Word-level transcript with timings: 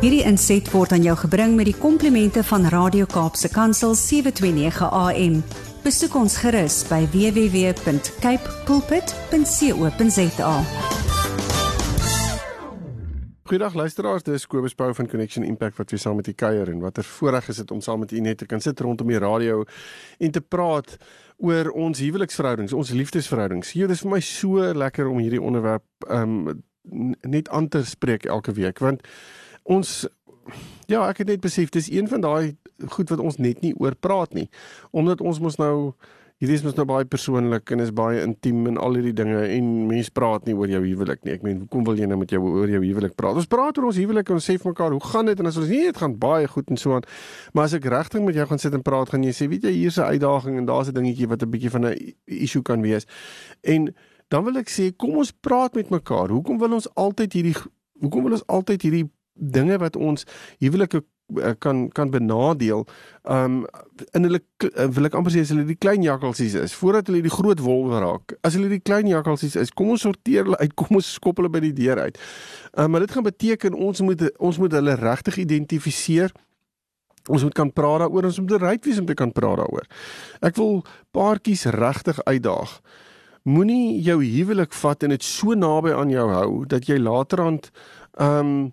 Hierdie 0.00 0.22
inset 0.24 0.64
word 0.72 0.94
aan 0.96 1.02
jou 1.04 1.12
gebring 1.26 1.58
met 1.58 1.66
die 1.68 1.76
komplimente 1.76 2.40
van 2.48 2.62
Radio 2.72 3.04
Kaapse 3.04 3.50
Kansel 3.52 3.92
729 3.92 4.86
AM. 4.96 5.34
Besoek 5.84 6.14
ons 6.16 6.38
gerus 6.40 6.78
by 6.88 7.02
www.cape 7.12 8.54
pulpit.co.za. 8.64 10.54
Goeiedag 13.44 13.76
luisteraars, 13.76 14.24
dis 14.24 14.46
Kobus 14.48 14.72
Pau 14.72 14.88
van 14.96 15.08
Connection 15.10 15.44
Impact 15.44 15.76
wat 15.76 15.92
weer 15.92 16.00
saam 16.00 16.16
met 16.16 16.30
u 16.32 16.32
kuier 16.32 16.72
en 16.72 16.80
watter 16.80 17.04
voorreg 17.04 17.50
is 17.52 17.60
dit 17.60 17.70
om 17.70 17.82
saam 17.84 18.00
met 18.00 18.14
u 18.16 18.22
net 18.24 18.40
te 18.40 18.48
kan 18.48 18.64
sit 18.64 18.80
rondom 18.80 19.12
die 19.12 19.20
radio 19.20 19.66
en 20.16 20.32
te 20.32 20.40
praat 20.40 20.96
oor 21.36 21.68
ons 21.76 22.00
huweliksverhoudings, 22.00 22.72
ons 22.72 22.94
liefdesverhoudings. 22.96 23.74
Hier 23.76 23.92
is 23.92 24.00
vir 24.00 24.14
my 24.14 24.22
so 24.24 24.64
lekker 24.72 25.12
om 25.12 25.20
hierdie 25.20 25.42
onderwerp 25.44 26.08
um 26.08 26.64
net 27.20 27.52
aan 27.52 27.68
te 27.68 27.84
spreek 27.84 28.24
elke 28.24 28.56
week 28.56 28.80
want 28.80 29.04
ons 29.70 30.08
ja, 30.90 31.04
ek 31.06 31.22
het 31.22 31.28
net 31.30 31.44
besef 31.44 31.70
dis 31.74 31.90
een 31.92 32.08
van 32.10 32.24
daai 32.24 32.56
goed 32.94 33.10
wat 33.12 33.20
ons 33.22 33.38
net 33.38 33.60
nie 33.62 33.74
oor 33.78 33.94
praat 33.94 34.34
nie. 34.34 34.48
Omdat 34.96 35.22
ons 35.22 35.38
mos 35.42 35.58
nou 35.60 35.92
hierdie 36.40 36.56
is 36.56 36.62
mos 36.64 36.76
nou 36.78 36.86
baie 36.88 37.04
persoonlik 37.04 37.68
en 37.74 37.82
is 37.84 37.90
baie 37.92 38.22
intiem 38.24 38.64
en 38.70 38.78
al 38.80 38.94
hierdie 38.96 39.12
dinge 39.12 39.42
en 39.58 39.66
mense 39.90 40.12
praat 40.16 40.46
nie 40.48 40.54
oor 40.56 40.70
jou 40.72 40.80
huwelik 40.86 41.20
nie. 41.26 41.34
Ek 41.36 41.42
meen, 41.44 41.58
hoekom 41.66 41.84
wil 41.84 42.00
jy 42.00 42.08
nou 42.08 42.16
met 42.22 42.32
jou 42.32 42.40
oor 42.40 42.70
jou 42.72 42.80
huwelik 42.80 43.12
praat? 43.18 43.36
Ons 43.36 43.50
praat 43.50 43.76
oor 43.76 43.90
ons 43.90 43.98
huwelik 44.00 44.32
en 44.32 44.38
ons 44.40 44.48
sê 44.48 44.56
vir 44.56 44.70
mekaar, 44.72 44.96
"Hoe 44.96 45.04
gaan 45.04 45.26
dit?" 45.28 45.38
En 45.38 45.46
as 45.46 45.58
ons 45.60 45.68
nie, 45.68 45.84
dit 45.84 45.96
gaan 45.96 46.16
baie 46.18 46.48
goed 46.48 46.70
en 46.70 46.78
so 46.78 46.94
aan. 46.94 47.04
Maar 47.52 47.64
as 47.64 47.74
ek 47.74 47.84
regtig 47.84 48.22
met 48.22 48.34
jou 48.34 48.46
gaan 48.46 48.58
sit 48.58 48.72
en 48.72 48.82
praat, 48.82 49.10
gaan 49.10 49.22
jy 49.22 49.32
sê, 49.32 49.48
"Weet 49.48 49.62
jy, 49.62 49.70
hier's 49.70 49.98
'n 49.98 50.08
uitdaging 50.16 50.56
en 50.56 50.64
daar's 50.64 50.88
'n 50.88 50.94
dingetjie 50.94 51.28
wat 51.28 51.42
'n 51.42 51.50
bietjie 51.50 51.70
van 51.70 51.86
'n 51.86 52.14
issue 52.24 52.62
kan 52.62 52.80
wees." 52.80 53.04
En 53.62 53.94
dan 54.30 54.44
wil 54.44 54.56
ek 54.56 54.70
sê, 54.70 54.96
kom 54.96 55.16
ons 55.16 55.32
praat 55.32 55.74
met 55.74 55.90
mekaar. 55.90 56.28
Hoekom 56.28 56.58
wil 56.58 56.72
ons 56.72 56.88
altyd 56.94 57.32
hierdie 57.32 57.56
hoekom 58.00 58.22
wil 58.22 58.32
ons 58.32 58.46
altyd 58.46 58.82
hierdie 58.82 59.10
dinge 59.34 59.78
wat 59.78 59.96
ons 59.96 60.26
huwelike 60.58 61.02
eh, 61.40 61.54
kan 61.58 61.88
kan 61.88 62.10
benadeel. 62.10 62.86
Um 63.22 63.64
in 64.12 64.26
hulle 64.26 64.40
eh, 64.74 64.88
wil 64.90 65.08
ek 65.08 65.16
amper 65.18 65.34
sê 65.34 65.44
as 65.44 65.52
hulle 65.54 65.66
die 65.68 65.78
klein 65.78 66.04
jakkalsies 66.04 66.56
is 66.58 66.74
voordat 66.76 67.10
hulle 67.10 67.22
die 67.24 67.32
groot 67.32 67.60
wolwe 67.62 68.00
raak 68.02 68.36
as 68.46 68.56
hulle 68.58 68.70
die 68.72 68.82
klein 68.82 69.08
jakkalsies 69.10 69.56
is 69.60 69.72
kom 69.76 69.92
ons 69.94 70.06
sorteer 70.06 70.46
hulle 70.48 70.60
uit 70.60 70.74
kom 70.80 71.00
ons 71.00 71.14
skop 71.18 71.40
hulle 71.40 71.52
by 71.52 71.62
die 71.64 71.74
deur 71.76 72.00
uit. 72.06 72.20
Um, 72.76 72.92
maar 72.92 73.06
dit 73.06 73.12
gaan 73.16 73.26
beteken 73.26 73.74
ons 73.74 74.04
moet 74.06 74.30
ons 74.38 74.62
moet 74.62 74.78
hulle 74.80 74.96
regtig 75.00 75.42
identifiseer. 75.46 76.34
Ons 77.28 77.44
moet 77.44 77.54
kan 77.54 77.68
praat 77.72 78.00
daaroor 78.00 78.30
ons 78.30 78.40
moet 78.40 78.56
bereid 78.56 78.84
wees 78.86 78.98
om 78.98 79.06
te 79.06 79.14
kan 79.14 79.32
praat 79.32 79.60
daaroor. 79.60 79.86
Ek 80.40 80.56
wil 80.56 80.80
paartjies 81.14 81.66
regtig 81.76 82.18
uitdaag. 82.24 82.80
Moenie 83.48 84.00
jou 84.04 84.18
huwelik 84.20 84.72
vat 84.76 85.04
en 85.04 85.14
dit 85.14 85.24
so 85.24 85.56
naby 85.56 85.92
aan 85.96 86.12
jou 86.12 86.26
hou 86.32 86.50
dat 86.68 86.88
jy 86.88 86.98
laterand 87.00 87.70
um 88.20 88.72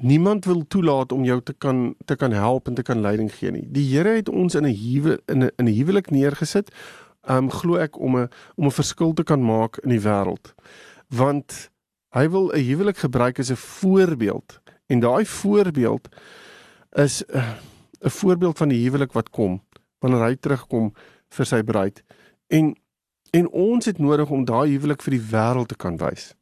niemand 0.00 0.44
wil 0.44 0.66
toelaat 0.66 1.12
om 1.12 1.24
jou 1.24 1.40
te 1.42 1.52
kan 1.52 1.94
te 2.04 2.16
kan 2.16 2.32
help 2.32 2.68
en 2.68 2.74
te 2.74 2.82
kan 2.82 3.00
leiding 3.00 3.32
gee 3.34 3.50
nie. 3.50 3.66
Die 3.70 3.86
Here 3.90 4.16
het 4.16 4.28
ons 4.28 4.54
in 4.54 4.66
'n 4.66 4.74
huwe 4.74 5.20
in 5.26 5.44
'n 5.44 5.50
in 5.56 5.66
'n 5.66 5.74
huwelik 5.74 6.10
neergesit. 6.10 6.70
Um 7.28 7.50
glo 7.50 7.76
ek 7.76 7.98
om 7.98 8.16
'n 8.16 8.28
om 8.56 8.66
'n 8.66 8.70
verskil 8.70 9.12
te 9.12 9.24
kan 9.24 9.44
maak 9.44 9.78
in 9.78 9.90
die 9.90 10.00
wêreld. 10.00 10.54
Want 11.08 11.70
hy 12.10 12.28
wil 12.28 12.52
'n 12.52 12.64
huwelik 12.64 12.96
gebruik 12.96 13.38
as 13.38 13.50
'n 13.50 13.56
voorbeeld 13.56 14.60
en 14.86 15.00
daai 15.00 15.26
voorbeeld 15.26 16.08
is 16.92 17.24
eh, 17.24 17.42
'n 18.00 18.06
uh, 18.06 18.10
voorbeeld 18.10 18.58
van 18.58 18.68
die 18.68 18.82
huwelik 18.84 19.12
wat 19.12 19.30
kom 19.30 19.62
wanneer 19.98 20.24
hy 20.24 20.34
terugkom 20.34 20.92
vir 21.28 21.46
sy 21.46 21.62
bruid. 21.62 22.02
En 22.46 22.76
en 23.30 23.48
ons 23.48 23.84
het 23.84 23.98
nodig 23.98 24.30
om 24.30 24.44
daai 24.44 24.70
huwelik 24.70 25.02
vir 25.02 25.10
die 25.10 25.26
wêreld 25.30 25.68
te 25.68 25.76
kan 25.76 25.96
wys. 25.96 26.34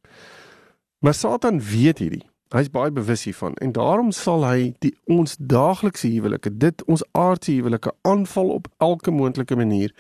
Maar 0.99 1.15
Satan 1.15 1.61
weet 1.61 1.99
hierdie. 1.99 2.27
Hy's 2.55 2.71
baie 2.71 2.93
bewus 2.95 3.25
hiervan 3.27 3.57
en 3.65 3.73
daarom 3.75 4.13
sal 4.15 4.45
hy 4.47 4.73
die 4.85 4.93
ons 5.11 5.35
daaglikse 5.39 6.07
huwelike, 6.07 6.53
dit 6.63 6.85
ons 6.87 7.03
aardse 7.19 7.51
huwelike 7.51 7.91
aanval 8.07 8.53
op 8.55 8.69
elke 8.79 9.11
moontlike 9.11 9.57
manier 9.59 9.95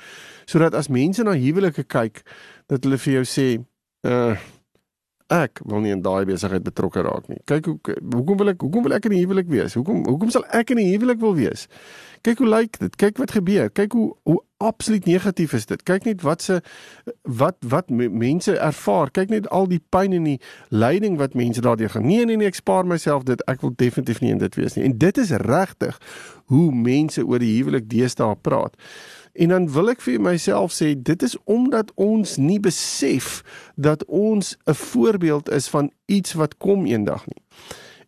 sodat 0.46 0.74
as 0.78 0.88
mense 0.88 1.22
na 1.26 1.34
huwelike 1.34 1.82
kyk 1.90 2.22
dat 2.70 2.86
hulle 2.86 3.00
vir 3.02 3.18
jou 3.18 3.24
sê, 3.26 3.48
uh 4.06 4.36
ek 5.32 5.60
wil 5.66 5.80
nie 5.82 5.90
in 5.90 6.02
daai 6.04 6.24
besigheid 6.28 6.62
betrokke 6.62 7.02
raak 7.02 7.26
nie. 7.28 7.40
Kyk 7.50 7.66
hoe 7.66 7.78
hoekom 8.14 8.38
wil 8.38 8.52
ek 8.52 8.60
hoekom 8.62 8.84
wil 8.86 8.94
ek 8.94 9.08
in 9.08 9.12
'n 9.12 9.22
huwelik 9.24 9.48
wees? 9.50 9.74
Hoekom 9.74 10.04
hoekom 10.06 10.30
sal 10.30 10.44
ek 10.52 10.70
in 10.70 10.78
'n 10.78 10.92
huwelik 10.92 11.20
wil 11.20 11.34
wees? 11.34 11.66
Kyk 12.22 12.38
hoe 12.38 12.48
lyk 12.48 12.78
dit. 12.78 12.96
Kyk 12.96 13.18
wat 13.18 13.30
gebeur. 13.30 13.70
Kyk 13.70 13.92
hoe 13.92 14.14
hoe 14.22 14.42
absoluut 14.58 15.04
negatief 15.04 15.52
is 15.52 15.66
dit. 15.66 15.82
Kyk 15.82 16.04
net 16.04 16.22
wat 16.22 16.42
se 16.42 16.60
wat 17.22 17.56
wat 17.60 17.90
mense 17.90 18.58
ervaar. 18.58 19.10
Kyk 19.10 19.28
net 19.28 19.48
al 19.48 19.66
die 19.66 19.82
pyn 19.88 20.12
en 20.12 20.24
die 20.24 20.40
lyding 20.68 21.18
wat 21.18 21.34
mense 21.34 21.60
daardeur 21.60 21.90
gaan. 21.90 22.06
Nee 22.06 22.24
nee 22.24 22.36
nee, 22.36 22.46
ek 22.46 22.54
spaar 22.54 22.86
myself 22.86 23.22
dit. 23.22 23.42
Ek 23.46 23.60
wil 23.60 23.72
definitief 23.76 24.20
nie 24.20 24.30
in 24.30 24.38
dit 24.38 24.54
wees 24.54 24.74
nie. 24.74 24.84
En 24.84 24.98
dit 24.98 25.18
is 25.18 25.30
regtig 25.30 25.98
hoe 26.46 26.72
mense 26.72 27.26
oor 27.26 27.38
die 27.38 27.56
huwelik 27.58 27.88
deesdae 27.90 28.36
praat. 28.40 28.76
En 29.36 29.48
dan 29.48 29.72
wil 29.72 29.90
ek 29.92 30.00
vir 30.00 30.20
myself 30.20 30.72
sê 30.72 30.94
dit 30.96 31.22
is 31.22 31.36
omdat 31.44 31.92
ons 31.94 32.36
nie 32.36 32.60
besef 32.60 33.42
dat 33.74 34.04
ons 34.04 34.56
'n 34.64 34.74
voorbeeld 34.74 35.50
is 35.50 35.68
van 35.68 35.90
iets 36.06 36.32
wat 36.32 36.56
kom 36.56 36.86
eendag 36.86 37.26
nie. 37.26 37.42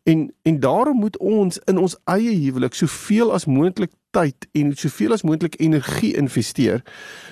En 0.02 0.32
en 0.42 0.60
daarom 0.60 0.96
moet 0.96 1.18
ons 1.18 1.58
in 1.64 1.78
ons 1.78 1.96
eie 2.04 2.32
huwelik 2.44 2.74
soveel 2.74 3.32
as 3.32 3.44
moontlik 3.44 3.92
tyd 4.10 4.46
en 4.52 4.76
soveel 4.76 5.12
as 5.12 5.22
moontlik 5.22 5.60
energie 5.60 6.16
investeer 6.16 6.82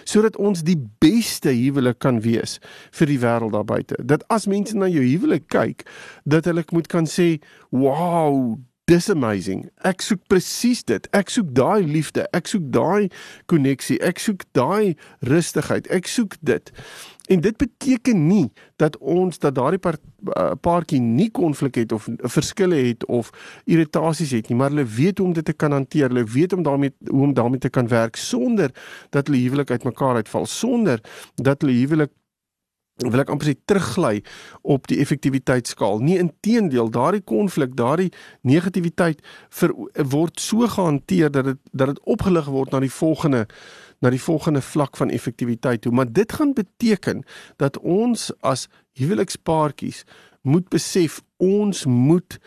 sodat 0.04 0.36
ons 0.36 0.62
die 0.62 0.78
beste 0.98 1.48
huwelik 1.48 1.98
kan 1.98 2.20
wees 2.20 2.58
vir 2.90 3.06
die 3.06 3.18
wêreld 3.18 3.52
daar 3.52 3.64
buite. 3.64 3.96
Dat 4.04 4.24
as 4.28 4.46
mense 4.46 4.76
na 4.76 4.88
jou 4.88 5.04
huwelik 5.04 5.48
kyk, 5.48 5.86
dat 6.24 6.44
hulle 6.44 6.64
moet 6.70 6.86
kan 6.86 7.06
sê, 7.06 7.40
"Wow, 7.70 8.58
dis 8.86 9.08
amazing. 9.10 9.64
Ek 9.86 10.02
soek 10.04 10.22
presies 10.30 10.84
dit. 10.86 11.08
Ek 11.16 11.30
soek 11.32 11.50
daai 11.56 11.82
liefde, 11.82 12.26
ek 12.36 12.46
soek 12.50 12.68
daai 12.74 13.08
koneksie, 13.50 13.98
ek 14.04 14.22
soek 14.22 14.46
daai 14.54 14.94
rustigheid. 15.26 15.90
Ek 15.90 16.06
soek 16.10 16.36
dit. 16.46 16.70
En 17.26 17.42
dit 17.42 17.56
beteken 17.58 18.20
nie 18.28 18.44
dat 18.78 18.94
ons 19.02 19.38
dat 19.42 19.54
daardie 19.56 19.80
paar, 19.82 19.96
uh, 20.28 20.52
paartjie 20.62 21.00
nie 21.02 21.30
konflik 21.34 21.80
het 21.80 21.92
of 21.92 22.06
verskille 22.36 22.78
het 22.86 23.02
of 23.10 23.32
irritasies 23.64 24.30
het 24.36 24.50
nie, 24.50 24.58
maar 24.58 24.70
hulle 24.70 24.86
weet 24.86 25.18
hoe 25.18 25.26
om 25.26 25.34
dit 25.34 25.44
te 25.44 25.56
kan 25.56 25.74
hanteer. 25.74 26.12
Hulle 26.12 26.22
weet 26.36 26.54
om 26.54 26.62
daarmee 26.62 26.94
hoe 27.10 27.24
om 27.26 27.34
daarmee 27.34 27.58
te 27.58 27.72
kan 27.72 27.90
werk 27.90 28.16
sonder 28.16 28.70
dat 29.10 29.26
hulle 29.26 29.42
huwelik 29.42 29.70
uitmekaar 29.70 30.22
uitval, 30.22 30.46
sonder 30.46 31.02
dat 31.34 31.66
hulle 31.66 31.74
huwelik 31.80 32.14
wil 33.04 33.20
ek 33.20 33.30
amper 33.32 33.50
sê 33.50 33.54
teruggly 33.68 34.22
op 34.64 34.86
die 34.88 34.98
effektiwiteitsskaal. 35.04 36.00
Nie 36.00 36.16
inteendeel, 36.22 36.88
daardie 36.92 37.24
konflik, 37.28 37.74
daardie 37.76 38.08
negativiteit 38.46 39.20
vir 39.58 39.74
word 40.12 40.40
so 40.40 40.64
gehanteer 40.64 41.32
dat 41.32 41.50
dit 41.50 41.60
dat 41.76 41.92
dit 41.92 42.00
opgelig 42.08 42.48
word 42.48 42.72
na 42.72 42.80
die 42.80 42.92
volgende 42.92 43.44
na 44.04 44.10
die 44.12 44.20
volgende 44.20 44.60
vlak 44.60 44.96
van 44.96 45.10
effektiwiteit 45.10 45.80
toe. 45.84 45.92
Maar 45.92 46.08
dit 46.12 46.32
gaan 46.32 46.52
beteken 46.52 47.22
dat 47.56 47.78
ons 47.80 48.30
as 48.40 48.66
huwelikspaartjies 48.96 50.04
moet 50.42 50.68
besef 50.68 51.22
ons 51.36 51.84
moet 51.84 52.38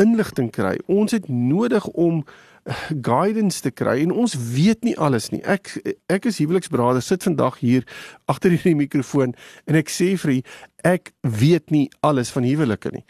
inligting 0.00 0.50
kry. 0.52 0.76
Ons 0.86 1.12
het 1.16 1.28
nodig 1.28 1.86
om 1.86 2.24
guidance 3.02 3.62
te 3.62 3.70
kry 3.70 4.00
en 4.02 4.14
ons 4.14 4.34
weet 4.54 4.84
nie 4.86 4.96
alles 4.98 5.30
nie. 5.30 5.42
Ek 5.46 5.72
ek 6.12 6.26
is 6.30 6.40
huweliksberader, 6.42 7.04
sit 7.04 7.26
vandag 7.26 7.60
hier 7.62 7.86
agter 8.30 8.54
hierdie 8.54 8.76
mikrofoon 8.78 9.36
en 9.66 9.78
ek 9.78 9.92
sê 9.92 10.14
vir 10.20 10.38
u 10.38 10.40
ek 10.86 11.12
weet 11.22 11.70
nie 11.74 11.86
alles 12.06 12.32
van 12.34 12.46
huwelike 12.46 12.92
nie. 12.94 13.04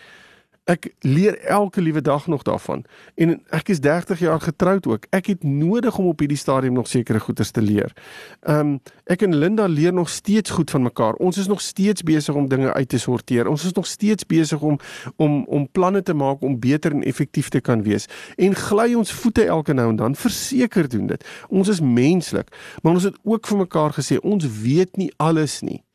Ek 0.66 0.88
leer 1.06 1.38
elke 1.46 1.80
liewe 1.80 2.00
dag 2.00 2.26
nog 2.26 2.42
daarvan. 2.42 2.84
En 3.14 3.36
ek 3.54 3.68
is 3.70 3.80
30 3.80 4.18
jaar 4.18 4.40
getroud 4.40 4.86
ook. 4.86 5.04
Ek 5.14 5.28
het 5.30 5.44
nodig 5.46 5.98
om 5.98 6.08
op 6.10 6.18
hierdie 6.18 6.38
stadium 6.38 6.74
nog 6.74 6.88
sekere 6.90 7.20
goeders 7.22 7.50
te 7.54 7.62
leer. 7.62 7.94
Um 8.42 8.80
ek 9.06 9.22
en 9.22 9.36
Linda 9.38 9.66
leer 9.70 9.94
nog 9.94 10.10
steeds 10.10 10.50
goed 10.50 10.70
van 10.70 10.82
mekaar. 10.82 11.14
Ons 11.22 11.38
is 11.38 11.46
nog 11.46 11.60
steeds 11.60 12.02
besig 12.02 12.34
om 12.34 12.48
dinge 12.48 12.72
uit 12.72 12.88
te 12.88 12.98
sorteer. 12.98 13.46
Ons 13.46 13.64
is 13.64 13.78
nog 13.78 13.86
steeds 13.86 14.26
besig 14.26 14.60
om 14.60 14.80
om 15.16 15.44
om 15.46 15.70
planne 15.70 16.02
te 16.02 16.14
maak 16.14 16.42
om 16.42 16.58
beter 16.58 16.92
en 16.92 17.06
effektief 17.06 17.48
te 17.48 17.60
kan 17.60 17.82
wees. 17.82 18.10
En 18.36 18.54
gly 18.54 18.94
ons 18.94 19.12
voete 19.12 19.46
elke 19.46 19.72
nou 19.72 19.90
en 19.90 19.96
dan, 19.96 20.18
verseker 20.18 20.88
doen 20.88 21.06
dit. 21.06 21.26
Ons 21.48 21.68
is 21.68 21.80
menslik, 21.80 22.50
maar 22.82 22.98
ons 22.98 23.06
het 23.06 23.18
ook 23.22 23.46
vir 23.46 23.58
mekaar 23.58 23.94
gesê 23.94 24.18
ons 24.18 24.50
weet 24.62 24.96
nie 24.96 25.12
alles 25.16 25.60
nie 25.62 25.85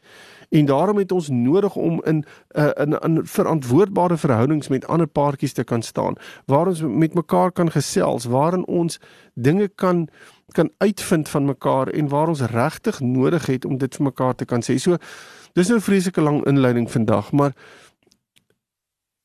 en 0.52 0.66
daarom 0.66 0.98
het 0.98 1.12
ons 1.12 1.30
nodig 1.30 1.76
om 1.76 2.04
in 2.04 2.26
uh, 2.52 2.70
in 2.74 2.98
'n 3.00 3.20
verantwoordbare 3.24 4.18
verhoudings 4.18 4.68
met 4.68 4.88
ander 4.88 5.08
paartjies 5.08 5.54
te 5.54 5.64
kan 5.64 5.82
staan 5.82 6.16
waar 6.46 6.68
ons 6.68 6.82
met 6.82 7.14
mekaar 7.14 7.52
kan 7.52 7.72
gesels 7.72 8.26
waarin 8.26 8.66
ons 8.68 9.00
dinge 9.34 9.68
kan 9.68 10.08
kan 10.52 10.72
uitvind 10.78 11.30
van 11.30 11.46
mekaar 11.46 11.88
en 11.88 12.08
waar 12.08 12.28
ons 12.28 12.42
regtig 12.42 13.00
nodig 13.00 13.46
het 13.46 13.66
om 13.66 13.78
dit 13.78 13.96
vir 13.96 14.04
mekaar 14.04 14.36
te 14.36 14.46
kan 14.46 14.62
sê. 14.64 14.76
So 14.76 14.98
dis 15.54 15.68
nou 15.68 15.78
'n 15.80 15.82
vreeslike 15.82 16.22
lang 16.22 16.46
inleiding 16.46 16.92
vandag, 16.92 17.32
maar 17.32 17.54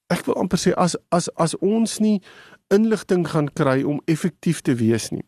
ek 0.07 0.25
wil 0.25 0.37
amper 0.37 0.59
sê 0.59 0.75
as 0.75 0.97
as 1.09 1.35
as 1.35 1.59
ons 1.59 1.99
nie 1.99 2.23
inligting 2.69 3.29
gaan 3.29 3.53
kry 3.53 3.83
om 3.83 4.01
effektief 4.05 4.61
te 4.61 4.75
wees 4.75 5.11
nie, 5.11 5.25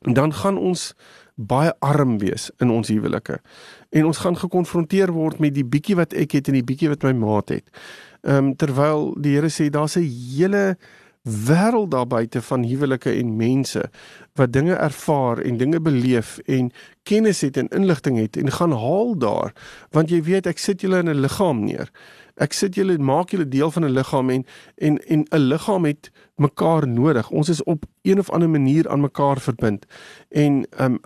dan 0.00 0.32
gaan 0.32 0.58
ons 0.58 0.94
baie 1.38 1.72
arm 1.78 2.18
wees 2.18 2.50
in 2.58 2.70
ons 2.74 2.90
huwelike. 2.90 3.38
En 3.94 4.08
ons 4.10 4.22
gaan 4.24 4.36
gekonfronteer 4.36 5.12
word 5.14 5.38
met 5.38 5.54
die 5.54 5.64
bietjie 5.64 5.96
wat 5.96 6.12
ek 6.12 6.34
het 6.38 6.50
en 6.50 6.58
die 6.58 6.66
bietjie 6.66 6.90
wat 6.90 7.06
my 7.06 7.14
maat 7.14 7.54
het. 7.54 7.66
Ehm 8.26 8.50
um, 8.50 8.54
terwyl 8.58 9.12
die 9.22 9.36
Here 9.36 9.48
sê 9.48 9.70
daar's 9.70 9.96
'n 9.96 10.02
hele 10.02 10.76
wêreld 11.22 11.90
daar 11.90 12.06
buite 12.06 12.42
van 12.42 12.64
huwelike 12.64 13.12
en 13.12 13.36
mense 13.36 13.90
wat 14.34 14.52
dinge 14.52 14.74
ervaar 14.74 15.38
en 15.38 15.56
dinge 15.56 15.80
beleef 15.80 16.38
en 16.46 16.70
kennis 17.02 17.40
het 17.40 17.56
en 17.56 17.68
inligting 17.68 18.18
het 18.18 18.36
en 18.36 18.50
gaan 18.52 18.72
haal 18.72 19.18
daar 19.18 19.52
want 19.90 20.10
jy 20.10 20.22
weet 20.22 20.46
ek 20.46 20.58
sit 20.58 20.80
julle 20.80 20.98
in 20.98 21.10
'n 21.10 21.20
liggaam 21.20 21.64
neer 21.64 21.90
ek 22.38 22.52
sit 22.52 22.78
julle 22.78 22.98
maak 22.98 23.30
julle 23.34 23.48
deel 23.48 23.70
van 23.70 23.84
'n 23.84 23.92
liggaam 23.92 24.30
en 24.30 24.44
en 24.76 24.98
en 24.98 25.26
'n 25.30 25.48
liggaam 25.48 25.84
het 25.84 26.10
mekaar 26.38 26.88
nodig. 26.88 27.30
Ons 27.30 27.48
is 27.48 27.62
op 27.62 27.84
een 28.02 28.18
of 28.18 28.30
ander 28.30 28.50
manier 28.50 28.88
aan 28.88 29.00
mekaar 29.00 29.40
verbind. 29.40 29.86
En 30.28 30.66
ehm 30.70 30.92
um, 30.92 31.00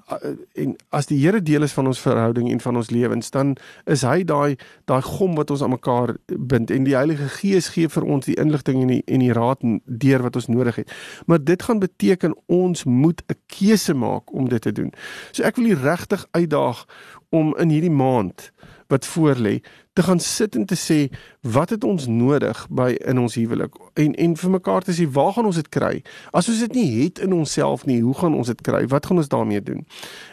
en 0.53 0.77
as 0.89 1.07
die 1.07 1.21
Here 1.25 1.43
deel 1.43 1.63
is 1.63 1.73
van 1.73 1.87
ons 1.87 2.01
verhouding 2.01 2.51
en 2.51 2.61
van 2.61 2.77
ons 2.77 2.91
lewens, 2.91 3.31
dan 3.31 3.57
is 3.85 4.03
hy 4.03 4.25
daai 4.25 4.57
daai 4.85 5.03
gom 5.03 5.35
wat 5.35 5.51
ons 5.51 5.63
aan 5.63 5.71
mekaar 5.71 6.17
bind 6.27 6.71
en 6.71 6.85
die 6.85 6.97
Heilige 6.97 7.29
Gees 7.29 7.69
gee 7.69 7.89
vir 7.89 8.05
ons 8.05 8.27
die 8.27 8.37
inligting 8.37 8.83
en 8.83 8.89
die 8.89 9.03
en 9.07 9.25
die 9.25 9.33
raad 9.33 9.59
deur 9.87 10.23
wat 10.23 10.37
ons 10.37 10.47
nodig 10.47 10.77
het. 10.77 10.93
Maar 11.27 11.45
dit 11.45 11.63
gaan 11.63 11.79
beteken 11.79 12.37
ons 12.47 12.85
moet 12.85 13.23
'n 13.29 13.39
keuse 13.47 13.95
maak 13.95 14.33
om 14.33 14.49
dit 14.49 14.63
te 14.63 14.73
doen. 14.73 14.93
So 15.33 15.43
ek 15.43 15.57
wil 15.57 15.67
u 15.67 15.75
regtig 15.75 16.27
uitdaag 16.31 16.85
om 17.31 17.57
in 17.57 17.69
hierdie 17.69 17.91
maand 17.91 18.53
wat 18.89 19.07
voorlê 19.07 19.63
te 19.93 20.03
gaan 20.03 20.21
sit 20.21 20.57
en 20.57 20.67
te 20.67 20.77
sê 20.79 21.09
wat 21.41 21.71
het 21.71 21.85
ons 21.85 22.07
nodig 22.07 22.67
by 22.71 22.97
in 23.05 23.19
ons 23.19 23.35
huwelik? 23.35 23.77
En 23.95 24.15
en 24.15 24.37
vir 24.37 24.51
mekaar 24.51 24.83
te 24.83 24.93
sê 24.93 25.09
waar 25.11 25.33
gaan 25.33 25.47
ons 25.47 25.61
dit 25.61 25.69
kry? 25.69 26.03
As 26.33 26.49
ons 26.49 26.59
dit 26.59 26.75
nie 26.75 27.03
het 27.03 27.19
in 27.19 27.33
onsself 27.33 27.87
nie 27.87 28.01
hoe 28.03 28.15
gaan 28.15 28.35
ons 28.35 28.47
dit 28.47 28.61
kry? 28.61 28.87
Wat 28.87 29.07
gaan 29.07 29.17
ons 29.17 29.29
daarmee 29.29 29.63
doen? 29.63 29.87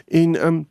En 0.08 0.36
ehm 0.36 0.46
um, 0.46 0.68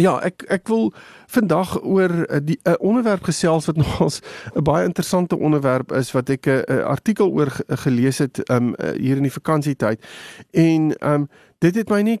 Ja, 0.00 0.14
ek 0.24 0.46
ek 0.48 0.70
wil 0.72 0.86
vandag 1.28 1.74
oor 1.84 2.24
eh, 2.24 2.40
die 2.40 2.56
'n 2.64 2.70
uh, 2.70 2.74
onderwerp 2.80 3.22
gesels 3.28 3.66
wat 3.68 3.76
nogals 3.84 4.20
'n 4.56 4.62
baie 4.64 4.84
interessante 4.84 5.36
onderwerp 5.36 5.92
is 5.92 6.12
wat 6.12 6.28
ek 6.28 6.46
'n 6.46 6.64
uh, 6.68 6.84
artikel 6.84 7.28
oor 7.28 7.52
gelees 7.68 8.18
het 8.18 8.50
um 8.50 8.74
uh, 8.78 8.96
hier 8.96 9.16
in 9.16 9.28
die 9.28 9.32
vakansietyd. 9.32 10.00
En 10.50 10.96
um 11.12 11.28
dit 11.58 11.74
het 11.74 11.88
my 11.88 12.00
net 12.00 12.20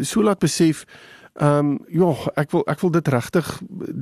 so 0.00 0.22
laat 0.22 0.38
besef 0.38 0.84
Ehm 1.36 1.58
um, 1.58 1.78
ja, 1.88 2.14
ek 2.40 2.50
wil 2.50 2.62
ek 2.66 2.80
wil 2.80 2.90
dit 2.90 3.08
regtig 3.12 3.48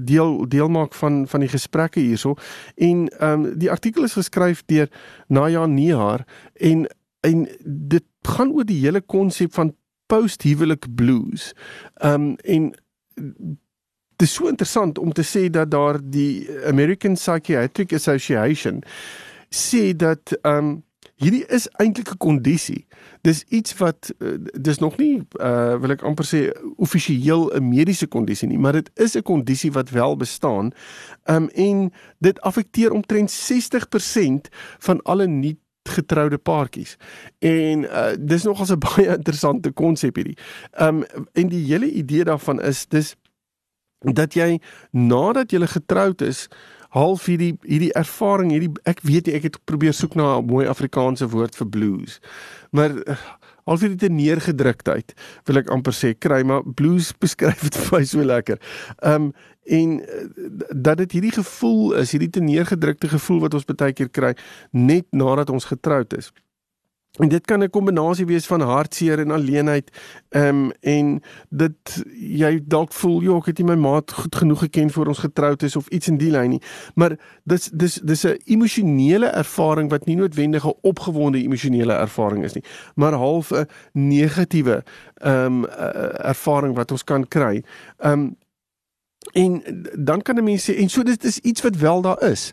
deel 0.06 0.36
deel 0.48 0.68
maak 0.68 0.94
van 0.94 1.24
van 1.28 1.42
die 1.42 1.50
gesprekke 1.50 2.00
hierso. 2.00 2.36
En 2.76 3.08
ehm 3.08 3.44
um, 3.44 3.58
die 3.58 3.70
artikel 3.70 4.04
is 4.06 4.14
geskryf 4.14 4.62
deur 4.70 4.88
Naya 5.28 5.66
Nihar 5.66 6.24
en 6.54 6.86
en 7.20 7.48
dit 7.64 8.04
gaan 8.22 8.52
oor 8.52 8.64
die 8.64 8.80
hele 8.84 9.00
konsep 9.00 9.54
van 9.54 9.74
post-huwelik 10.06 10.86
blues. 10.94 11.52
Ehm 11.94 12.14
um, 12.14 12.36
en 12.36 12.72
dit 14.16 14.28
is 14.28 14.34
so 14.34 14.46
interessant 14.48 14.98
om 14.98 15.12
te 15.12 15.22
sê 15.26 15.48
dat 15.50 15.70
daar 15.70 15.98
die 16.02 16.46
American 16.66 17.14
Psychiatric 17.14 17.92
Association 17.92 18.82
sê 19.50 19.90
dat 19.96 20.38
ehm 20.42 20.56
um, 20.58 20.82
hierdie 21.24 21.44
is 21.48 21.66
eintlik 21.80 22.10
'n 22.12 22.20
kondisie. 22.20 22.86
Dis 23.22 23.42
iets 23.48 23.76
wat 23.80 24.12
uh, 24.18 24.36
dis 24.60 24.78
nog 24.78 24.96
nie 24.96 25.22
uh 25.40 25.76
wil 25.80 25.90
ek 25.96 26.04
amper 26.04 26.26
sê 26.28 26.52
offisieel 26.76 27.50
'n 27.56 27.68
mediese 27.68 28.06
kondisie 28.06 28.48
nie, 28.48 28.58
maar 28.58 28.72
dit 28.72 28.90
is 28.94 29.16
'n 29.16 29.22
kondisie 29.22 29.72
wat 29.72 29.90
wel 29.90 30.16
bestaan. 30.16 30.72
Um 31.24 31.48
en 31.48 31.92
dit 32.18 32.40
affekteer 32.40 32.92
omtrent 32.92 33.30
60% 33.30 34.48
van 34.78 35.02
alle 35.02 35.26
nie 35.26 35.58
getroude 35.88 36.38
paartjies. 36.38 36.96
En 37.38 37.84
uh 37.84 38.14
dis 38.18 38.44
nogals 38.44 38.70
'n 38.70 38.78
baie 38.88 39.16
interessante 39.16 39.72
konsep 39.72 40.16
hierdie. 40.16 40.38
Um 40.80 41.04
en 41.32 41.48
die 41.48 41.64
hele 41.66 41.90
idee 41.90 42.24
daarvan 42.24 42.60
is 42.60 42.86
dis 42.86 43.16
dat 44.12 44.34
jy 44.34 44.60
nadat 44.90 45.52
jy 45.52 45.66
getroud 45.66 46.20
is, 46.20 46.48
half 46.94 47.26
hierdie 47.26 47.54
hierdie 47.66 47.92
ervaring 47.98 48.52
hierdie 48.54 48.72
ek 48.90 49.02
weet 49.06 49.26
nie 49.26 49.38
ek 49.38 49.48
het 49.50 49.60
probeer 49.66 49.94
soek 49.94 50.14
na 50.14 50.38
'n 50.38 50.46
mooi 50.46 50.66
Afrikaanse 50.66 51.28
woord 51.28 51.56
vir 51.56 51.68
blues 51.68 52.20
maar 52.70 52.94
eh, 53.02 53.18
half 53.64 53.80
hierdie 53.84 54.10
neergedruktheid 54.12 55.14
wil 55.48 55.60
ek 55.60 55.72
amper 55.74 55.96
sê 55.96 56.12
kry 56.14 56.42
maar 56.46 56.64
blues 56.76 57.12
beskryf 57.24 57.64
dit 57.66 57.80
vir 57.80 57.98
my 57.98 58.04
so 58.08 58.24
lekker. 58.24 58.60
Um, 59.02 59.32
en 59.64 59.96
eh, 60.04 60.24
dat 60.70 61.00
dit 61.00 61.18
hierdie 61.18 61.34
gevoel 61.38 61.94
is 62.02 62.12
hierdie 62.12 62.30
te 62.30 62.44
neergedrukte 62.44 63.08
gevoel 63.08 63.44
wat 63.46 63.56
ons 63.56 63.68
baie 63.68 63.96
keer 63.96 64.10
kry 64.12 64.34
net 64.70 65.08
nadat 65.12 65.52
ons 65.54 65.70
getroud 65.70 66.12
is. 66.18 66.32
En 67.14 67.28
dit 67.28 67.44
kan 67.44 67.62
'n 67.62 67.70
kombinasie 67.70 68.26
wees 68.26 68.46
van 68.46 68.60
hartseer 68.60 69.18
en 69.18 69.30
alleenheid. 69.30 69.90
Ehm 70.28 70.48
um, 70.48 70.72
en 70.80 71.22
dit 71.48 72.04
jy 72.18 72.60
dalk 72.66 72.92
voel 72.92 73.22
jy 73.22 73.36
ek 73.36 73.46
het 73.46 73.58
nie 73.58 73.66
my 73.66 73.74
maat 73.74 74.12
goed 74.12 74.36
genoeg 74.36 74.58
geken 74.58 74.90
voor 74.90 75.06
ons 75.06 75.18
getroud 75.18 75.62
is 75.62 75.76
of 75.76 75.88
iets 75.88 76.08
in 76.08 76.16
die 76.16 76.30
lyn 76.30 76.48
nie. 76.48 76.62
Maar 76.94 77.16
dis 77.44 77.70
dis 77.72 77.94
dis 77.94 78.24
'n 78.24 78.40
emosionele 78.44 79.26
ervaring 79.26 79.90
wat 79.90 80.06
nie 80.06 80.16
noodwendig 80.16 80.66
'n 80.66 80.78
opgewonde 80.80 81.42
emosionele 81.42 81.92
ervaring 81.92 82.44
is 82.44 82.52
nie, 82.52 82.64
maar 82.94 83.12
half 83.12 83.50
'n 83.50 83.66
negatiewe 83.92 84.82
ehm 85.14 85.44
um, 85.46 85.64
ervaring 85.64 86.74
wat 86.74 86.90
ons 86.90 87.04
kan 87.04 87.28
kry. 87.28 87.62
Ehm 87.98 88.12
um, 88.12 88.36
En 89.32 89.62
dan 89.98 90.22
kan 90.22 90.36
'n 90.36 90.44
mens 90.44 90.70
sê 90.70 90.76
en 90.76 90.88
so 90.88 91.02
dit 91.02 91.24
is 91.24 91.38
iets 91.38 91.62
wat 91.62 91.76
wel 91.76 92.02
daar 92.02 92.22
is. 92.22 92.52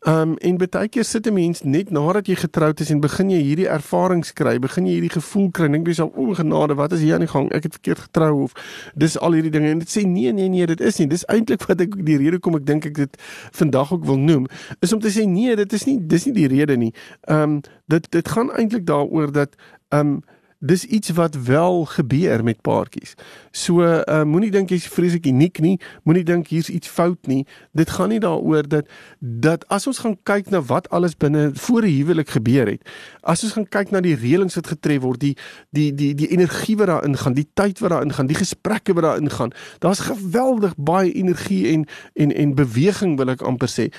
Um 0.00 0.36
en 0.36 0.56
baie 0.56 0.88
keer 0.88 1.04
sit 1.04 1.26
'n 1.26 1.32
mens 1.32 1.62
net 1.62 1.90
nadat 1.90 2.26
jy 2.26 2.34
getroud 2.34 2.80
is 2.80 2.90
en 2.90 3.00
begin 3.00 3.30
jy 3.30 3.42
hierdie 3.42 3.68
ervarings 3.68 4.32
kry, 4.32 4.58
begin 4.58 4.86
jy 4.86 4.92
hierdie 4.92 5.10
gevoel 5.10 5.50
kry, 5.50 5.68
dink 5.68 5.86
jy 5.86 5.92
self 5.92 6.16
o 6.16 6.34
genade, 6.34 6.74
wat 6.74 6.92
is 6.92 7.00
hier 7.00 7.14
aan 7.14 7.20
die 7.20 7.28
gang? 7.28 7.52
Ek 7.52 7.62
het 7.62 7.72
verkeerd 7.72 7.98
getrou 7.98 8.42
of 8.42 8.52
dis 8.94 9.18
al 9.18 9.32
hierdie 9.32 9.50
dinge 9.50 9.70
en 9.70 9.78
dit 9.78 9.88
sê 9.88 10.06
nee 10.06 10.32
nee 10.32 10.48
nee, 10.48 10.66
dit 10.66 10.80
is 10.80 10.98
nie. 10.98 11.06
Dis 11.06 11.24
eintlik 11.24 11.62
wat 11.62 11.80
ek 11.80 12.04
die 12.04 12.16
rede 12.16 12.38
kom 12.38 12.54
ek 12.54 12.66
dink 12.66 12.86
ek 12.86 12.94
dit 12.94 13.16
vandag 13.50 13.92
ook 13.92 14.04
wil 14.04 14.18
noem, 14.18 14.46
is 14.80 14.92
om 14.92 15.00
te 15.00 15.10
sê 15.10 15.26
nee, 15.26 15.56
dit 15.56 15.72
is 15.72 15.84
nie 15.84 16.06
dis 16.06 16.24
nie 16.24 16.34
die 16.34 16.46
rede 16.46 16.76
nie. 16.76 16.92
Um 17.28 17.60
dit 17.86 18.10
dit 18.10 18.28
gaan 18.28 18.50
eintlik 18.50 18.86
daaroor 18.86 19.32
dat 19.32 19.54
um 19.88 20.22
dis 20.62 20.84
iets 20.84 21.10
wat 21.10 21.34
wel 21.34 21.84
gebeur 21.84 22.44
met 22.44 22.60
paartjies. 22.60 23.14
So 23.50 23.82
uh, 23.82 24.22
moenie 24.22 24.50
dink 24.54 24.70
jy's 24.70 24.86
vreeslik 24.86 25.26
uniek 25.26 25.58
nie, 25.58 25.74
moenie 26.06 26.22
dink 26.24 26.52
hier's 26.54 26.70
iets 26.70 26.88
fout 26.88 27.26
nie. 27.26 27.42
Dit 27.74 27.90
gaan 27.90 28.12
nie 28.14 28.20
daaroor 28.22 28.68
dat 28.68 28.86
dat 29.18 29.66
as 29.74 29.88
ons 29.90 29.98
gaan 30.04 30.14
kyk 30.22 30.52
na 30.54 30.60
wat 30.70 30.86
alles 30.94 31.16
binne 31.18 31.50
voor 31.54 31.82
'n 31.82 31.96
huwelik 31.96 32.30
gebeur 32.30 32.70
het. 32.70 32.86
As 33.20 33.42
ons 33.42 33.52
gaan 33.52 33.68
kyk 33.68 33.90
na 33.90 34.00
die 34.00 34.14
reëlings 34.14 34.54
wat 34.54 34.66
getref 34.66 35.02
word, 35.02 35.20
die 35.20 35.36
die 35.70 35.90
die 35.94 36.14
die 36.14 36.30
energie 36.30 36.76
wat 36.76 36.86
daarin 36.86 37.16
gaan, 37.18 37.34
die 37.34 37.48
tyd 37.54 37.78
wat 37.78 37.90
daarin 37.90 38.12
gaan, 38.12 38.26
die 38.26 38.38
gesprekke 38.38 38.94
wat 38.94 39.02
daarin 39.02 39.30
gaan. 39.30 39.50
Daar's 39.78 39.98
geweldig 39.98 40.74
baie 40.76 41.12
energie 41.12 41.68
en 41.72 41.86
en 42.14 42.30
en 42.34 42.54
beweging 42.54 43.16
wil 43.16 43.28
ek 43.28 43.42
amper 43.42 43.68
sê 43.68 43.90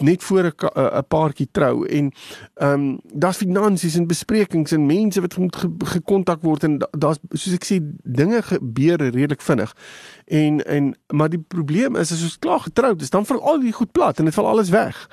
net 0.00 0.22
voor 0.22 0.44
'n 0.44 0.52
'n 0.96 1.04
paartjie 1.08 1.48
trou 1.52 1.86
en 1.86 2.12
ehm 2.54 2.72
um, 2.72 3.00
daar's 3.12 3.36
finansies 3.36 3.96
en 3.96 4.06
besprekings 4.06 4.72
en 4.72 4.86
mense 4.86 5.20
wat 5.20 5.36
moet 5.36 5.56
ge, 5.56 5.68
ge, 5.84 6.00
kontak 6.06 6.42
word 6.46 6.64
en 6.66 6.78
daar's 6.90 7.20
soos 7.32 7.56
ek 7.56 7.66
sê 7.66 7.80
dinge 8.04 8.42
gebeur 8.46 9.02
redelik 9.02 9.42
vinnig. 9.44 9.74
En 10.26 10.62
en 10.64 10.94
maar 11.12 11.32
die 11.32 11.42
probleem 11.42 11.98
is 12.00 12.14
as 12.14 12.24
ons 12.26 12.38
klaar 12.38 12.64
getroud 12.66 13.02
is, 13.02 13.12
dan 13.14 13.26
val 13.26 13.42
al 13.42 13.60
die 13.62 13.74
goed 13.76 13.92
plat 13.92 14.18
en 14.18 14.30
dit 14.30 14.34
val 14.34 14.48
alles 14.54 14.72
weg. 14.74 15.06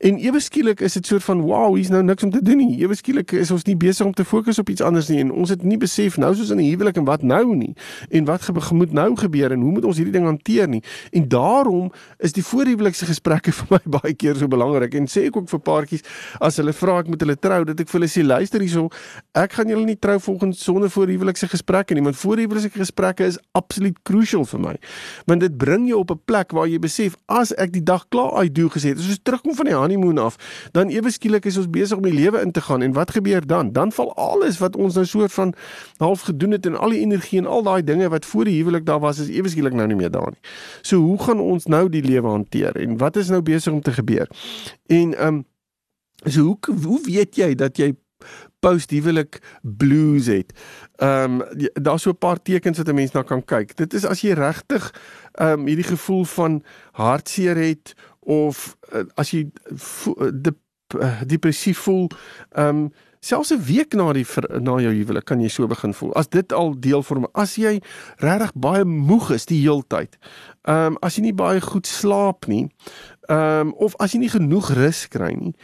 En 0.00 0.16
ewe 0.16 0.40
skielik 0.40 0.80
is 0.80 0.92
dit 0.96 1.06
soort 1.06 1.24
van 1.24 1.40
wow, 1.44 1.74
hier's 1.76 1.90
nou 1.92 2.00
niks 2.02 2.24
om 2.24 2.30
te 2.32 2.40
doen 2.42 2.56
nie. 2.56 2.78
Ewe 2.80 2.94
skielik 2.96 3.34
is 3.36 3.50
ons 3.52 3.66
nie 3.68 3.76
besig 3.76 4.06
om 4.06 4.14
te 4.16 4.24
fokus 4.24 4.56
op 4.58 4.70
iets 4.72 4.80
anders 4.80 5.10
nie 5.12 5.18
en 5.20 5.28
ons 5.42 5.50
het 5.52 5.60
nie 5.60 5.76
besef 5.76 6.16
nou 6.16 6.30
soos 6.34 6.48
in 6.54 6.56
'n 6.56 6.70
huwelik 6.70 6.96
en 6.96 7.04
wat 7.04 7.22
nou 7.22 7.56
nie 7.56 7.74
en 8.08 8.24
wat 8.24 8.48
moet 8.72 8.92
nou 8.92 9.16
gebeur 9.16 9.52
en 9.52 9.60
hoe 9.60 9.72
moet 9.72 9.84
ons 9.84 9.96
hierdie 9.96 10.12
ding 10.12 10.24
hanteer 10.24 10.68
nie. 10.68 10.82
En 11.12 11.28
daarom 11.28 11.92
is 12.18 12.32
die 12.32 12.42
voorhuwelikse 12.42 13.06
gesprekke 13.06 13.52
vir 13.58 13.66
my 13.70 13.80
baie 13.84 14.14
keer 14.14 14.36
so 14.36 14.48
belangrik 14.48 14.94
en 14.94 15.06
sê 15.06 15.26
ek 15.26 15.36
ook 15.36 15.48
vir 15.48 15.60
paartjies 15.60 16.02
as 16.40 16.56
hulle 16.56 16.72
vra 16.72 16.98
ek 16.98 17.08
moet 17.08 17.20
hulle 17.20 17.36
trou, 17.36 17.64
dat 17.64 17.80
ek 17.80 17.88
vir 17.88 18.00
hulle 18.00 18.08
sê 18.08 18.24
luister 18.24 18.60
hierso, 18.60 18.88
ek 19.34 19.52
gaan 19.52 19.68
julle 19.68 19.84
nie 19.84 19.98
trou 20.00 20.18
volgens 20.18 20.64
sonder 20.64 20.88
voorhuwelikse 20.88 21.48
gesprekke 21.48 21.94
nie, 21.94 22.02
want 22.02 22.16
voorhuwelikse 22.16 22.72
gesprekke 22.72 23.26
is 23.26 23.38
absoluut 23.52 24.00
crucial 24.02 24.44
vir 24.44 24.60
my. 24.60 24.74
Want 25.26 25.40
dit 25.40 25.58
bring 25.58 25.88
jou 25.88 26.00
op 26.00 26.10
'n 26.10 26.20
plek 26.24 26.52
waar 26.52 26.66
jy 26.66 26.78
besef 26.78 27.16
as 27.28 27.52
ek 27.58 27.72
die 27.72 27.84
dag 27.84 28.08
klaar 28.08 28.32
uitdoen 28.40 28.70
gesê 28.70 28.88
het, 28.94 28.98
as 28.98 29.08
ons 29.08 29.20
terugkom 29.22 29.54
van 29.54 29.66
die 29.66 29.74
honeymoon 29.90 30.18
af, 30.18 30.36
dan 30.72 30.88
ewe 30.88 31.10
skielik 31.10 31.44
is 31.44 31.58
ons 31.60 31.70
besig 31.70 31.98
om 31.98 32.06
die 32.06 32.14
lewe 32.14 32.40
in 32.40 32.52
te 32.52 32.60
gaan 32.60 32.82
en 32.82 32.92
wat 32.92 33.10
gebeur 33.10 33.46
dan? 33.46 33.72
Dan 33.72 33.92
val 33.92 34.14
alles 34.16 34.58
wat 34.58 34.76
ons 34.76 34.94
nou 34.94 35.06
soort 35.06 35.32
van 35.32 35.54
half 35.98 36.20
gedoen 36.20 36.50
het 36.50 36.66
en 36.66 36.78
al 36.78 36.94
die 36.94 37.00
energie 37.00 37.38
en 37.38 37.46
al 37.46 37.62
daai 37.62 37.82
dinge 37.84 38.08
wat 38.08 38.26
voor 38.26 38.44
die 38.44 38.56
huwelik 38.60 38.86
daar 38.86 39.00
was, 39.00 39.18
is 39.18 39.28
ewe 39.28 39.48
skielik 39.48 39.74
nou 39.74 39.86
nie 39.86 39.98
meer 39.98 40.10
daar 40.10 40.30
nie. 40.30 40.42
So 40.82 41.02
hoe 41.02 41.18
gaan 41.22 41.40
ons 41.40 41.66
nou 41.66 41.88
die 41.88 42.02
lewe 42.02 42.28
hanteer 42.28 42.76
en 42.76 42.98
wat 42.98 43.16
is 43.16 43.28
nou 43.28 43.42
besig 43.42 43.72
om 43.72 43.82
te 43.82 43.92
gebeur? 43.92 44.28
En 44.86 45.14
ehm 45.14 45.40
um, 45.40 45.44
so 46.24 46.42
hoe 46.42 46.58
hoe 46.84 47.00
weet 47.06 47.36
jy 47.36 47.54
dat 47.54 47.78
jy 47.80 47.94
post-huwelik 48.60 49.40
blues 49.62 50.26
het. 50.26 50.52
Ehm 50.96 51.40
um, 51.40 51.72
daar's 51.72 52.02
so 52.02 52.10
'n 52.10 52.18
paar 52.18 52.42
tekens 52.42 52.76
wat 52.78 52.88
'n 52.88 52.94
mens 52.94 53.12
na 53.12 53.22
kan 53.22 53.44
kyk. 53.44 53.76
Dit 53.76 53.94
is 53.94 54.04
as 54.04 54.20
jy 54.20 54.32
regtig 54.32 54.94
ehm 55.32 55.60
um, 55.60 55.66
hierdie 55.66 55.90
gevoel 55.96 56.24
van 56.24 56.62
hartseer 56.92 57.56
het 57.56 57.94
of 58.30 58.76
uh, 58.94 59.04
as 59.20 59.34
jy 59.34 59.46
de, 60.46 60.54
uh, 60.96 61.22
depressief 61.26 61.86
voel, 61.86 62.10
ehm 62.54 62.84
um, 62.86 62.90
selfs 63.20 63.50
'n 63.52 63.60
week 63.68 63.92
na 63.92 64.12
die 64.16 64.24
na 64.64 64.78
jou 64.80 64.92
huwelik 64.96 65.26
kan 65.28 65.40
jy 65.40 65.48
so 65.52 65.66
begin 65.68 65.92
voel. 65.92 66.14
As 66.16 66.28
dit 66.28 66.52
al 66.56 66.72
deel 66.80 67.02
vorm, 67.02 67.26
as 67.36 67.58
jy 67.60 67.82
regtig 68.16 68.52
baie 68.56 68.84
moeg 68.84 69.30
is 69.36 69.44
die 69.44 69.60
heeltyd. 69.60 70.16
Ehm 70.64 70.94
um, 70.94 70.96
as 71.04 71.16
jy 71.16 71.22
nie 71.28 71.36
baie 71.36 71.60
goed 71.60 71.86
slaap 71.86 72.48
nie, 72.48 72.70
ehm 73.28 73.68
um, 73.68 73.74
of 73.76 73.94
as 74.00 74.12
jy 74.12 74.24
nie 74.24 74.32
genoeg 74.32 74.72
rus 74.72 75.04
kry 75.08 75.34
nie 75.36 75.54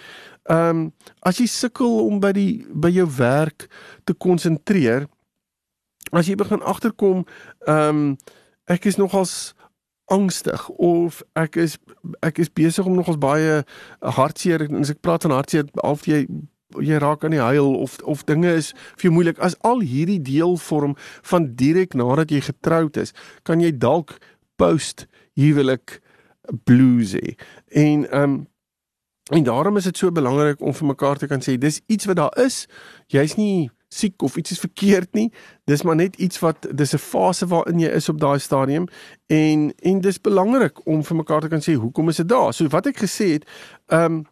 Ehm 0.46 0.78
um, 0.78 0.92
as 1.26 1.40
jy 1.42 1.46
sukkel 1.50 1.90
om 2.06 2.20
by 2.23 2.30
die 2.37 2.62
by 2.70 2.92
jou 2.94 3.06
werk 3.18 3.66
te 4.06 4.14
konsentreer, 4.14 5.08
as 6.14 6.28
jy 6.30 6.37
begin 6.38 6.62
agterkom, 6.62 7.25
ehm 7.66 7.88
um, 7.88 8.16
ek 8.70 8.87
is 8.87 8.99
nogals 8.99 9.55
angstig 10.06 10.68
of 10.68 11.22
ek 11.34 11.56
is 11.56 11.78
ek 12.22 12.38
is 12.38 12.52
besig 12.52 12.86
om 12.86 12.94
nogals 12.94 13.18
baie 13.18 13.62
hartseer 14.00 14.66
en 14.68 14.80
as 14.84 14.92
ek 14.94 15.02
praat 15.02 15.26
van 15.26 15.34
hartseer 15.34 15.66
of 15.82 16.06
jy 16.06 16.26
jy 16.82 16.98
raak 17.00 17.25
aan 17.25 17.34
die 17.34 17.42
huil 17.42 17.75
of 17.82 17.98
of 18.02 18.25
dinge 18.26 18.50
is 18.58 18.72
vir 18.96 19.08
jou 19.08 19.12
moeilik. 19.14 19.38
As 19.38 19.56
al 19.66 19.80
hierdie 19.86 20.20
deel 20.22 20.56
vorm 20.60 20.96
van 21.30 21.52
direk 21.58 21.94
nadat 21.94 22.30
jy 22.34 22.42
getroud 22.48 22.98
is 23.00 23.14
kan 23.46 23.62
jy 23.62 23.72
dalk 23.72 24.18
post 24.60 25.06
huwelik 25.38 26.00
blues 26.64 27.16
hê. 27.16 27.36
En 27.70 28.06
ehm 28.10 28.22
um, 28.22 28.44
en 29.34 29.42
daarom 29.42 29.76
is 29.76 29.84
dit 29.84 29.98
so 29.98 30.12
belangrik 30.14 30.60
om 30.62 30.75
vir 30.75 30.86
mekaar 30.86 31.18
te 31.18 31.26
kan 31.26 31.42
sê 31.42 31.56
dis 31.58 31.80
iets 31.86 32.06
wat 32.06 32.16
daar 32.16 32.36
is. 32.38 32.66
Jy's 33.10 33.34
nie 33.34 33.70
siek 33.96 34.22
of 34.22 34.36
iets 34.36 34.56
is 34.56 34.62
verkeerd 34.62 35.12
nie 35.14 35.30
dis 35.64 35.82
maar 35.82 35.96
net 35.96 36.16
iets 36.16 36.38
wat 36.44 36.68
dis 36.70 36.94
'n 36.94 37.02
fase 37.02 37.46
waarin 37.46 37.80
jy 37.80 37.88
is 37.88 38.08
op 38.08 38.20
daai 38.20 38.38
stadium 38.38 38.86
en 39.26 39.72
en 39.82 40.00
dis 40.00 40.20
belangrik 40.20 40.86
om 40.86 41.04
vir 41.04 41.16
mekaar 41.16 41.40
te 41.40 41.48
kan 41.48 41.62
sê 41.64 41.74
hoekom 41.74 42.08
is 42.08 42.16
dit 42.22 42.28
daar 42.28 42.52
so 42.54 42.68
wat 42.68 42.86
ek 42.86 43.04
gesê 43.04 43.32
het 43.36 43.44
ehm 43.86 44.12
um, 44.12 44.24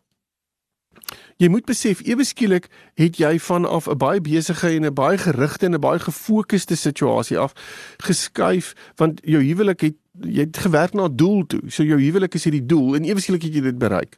jy 1.36 1.48
moet 1.48 1.66
besef 1.66 2.00
ewe 2.06 2.24
skielik 2.24 2.68
het 2.94 3.18
jy 3.18 3.38
vanaf 3.38 3.88
'n 3.88 3.98
baie 3.98 4.20
besige 4.20 4.68
en 4.68 4.84
'n 4.86 4.94
baie 4.94 5.18
gerigte 5.18 5.66
en 5.66 5.74
'n 5.74 5.80
baie 5.80 5.98
gefokusde 5.98 6.76
situasie 6.76 7.38
af 7.38 7.52
geskuif 7.98 8.74
want 8.96 9.20
jou 9.24 9.42
huwelik 9.42 9.80
het 9.80 9.94
jy 10.20 10.46
het 10.46 10.56
gewerk 10.56 10.94
na 10.94 11.04
'n 11.08 11.16
doel 11.16 11.46
toe. 11.46 11.60
So 11.66 11.82
jou 11.82 12.00
huwelik 12.00 12.34
is 12.34 12.44
hierdie 12.44 12.66
doel 12.66 12.94
en 12.94 13.04
ewe 13.04 13.20
skielik 13.20 13.42
het 13.42 13.54
jy 13.54 13.60
dit 13.60 13.78
bereik. 13.78 14.16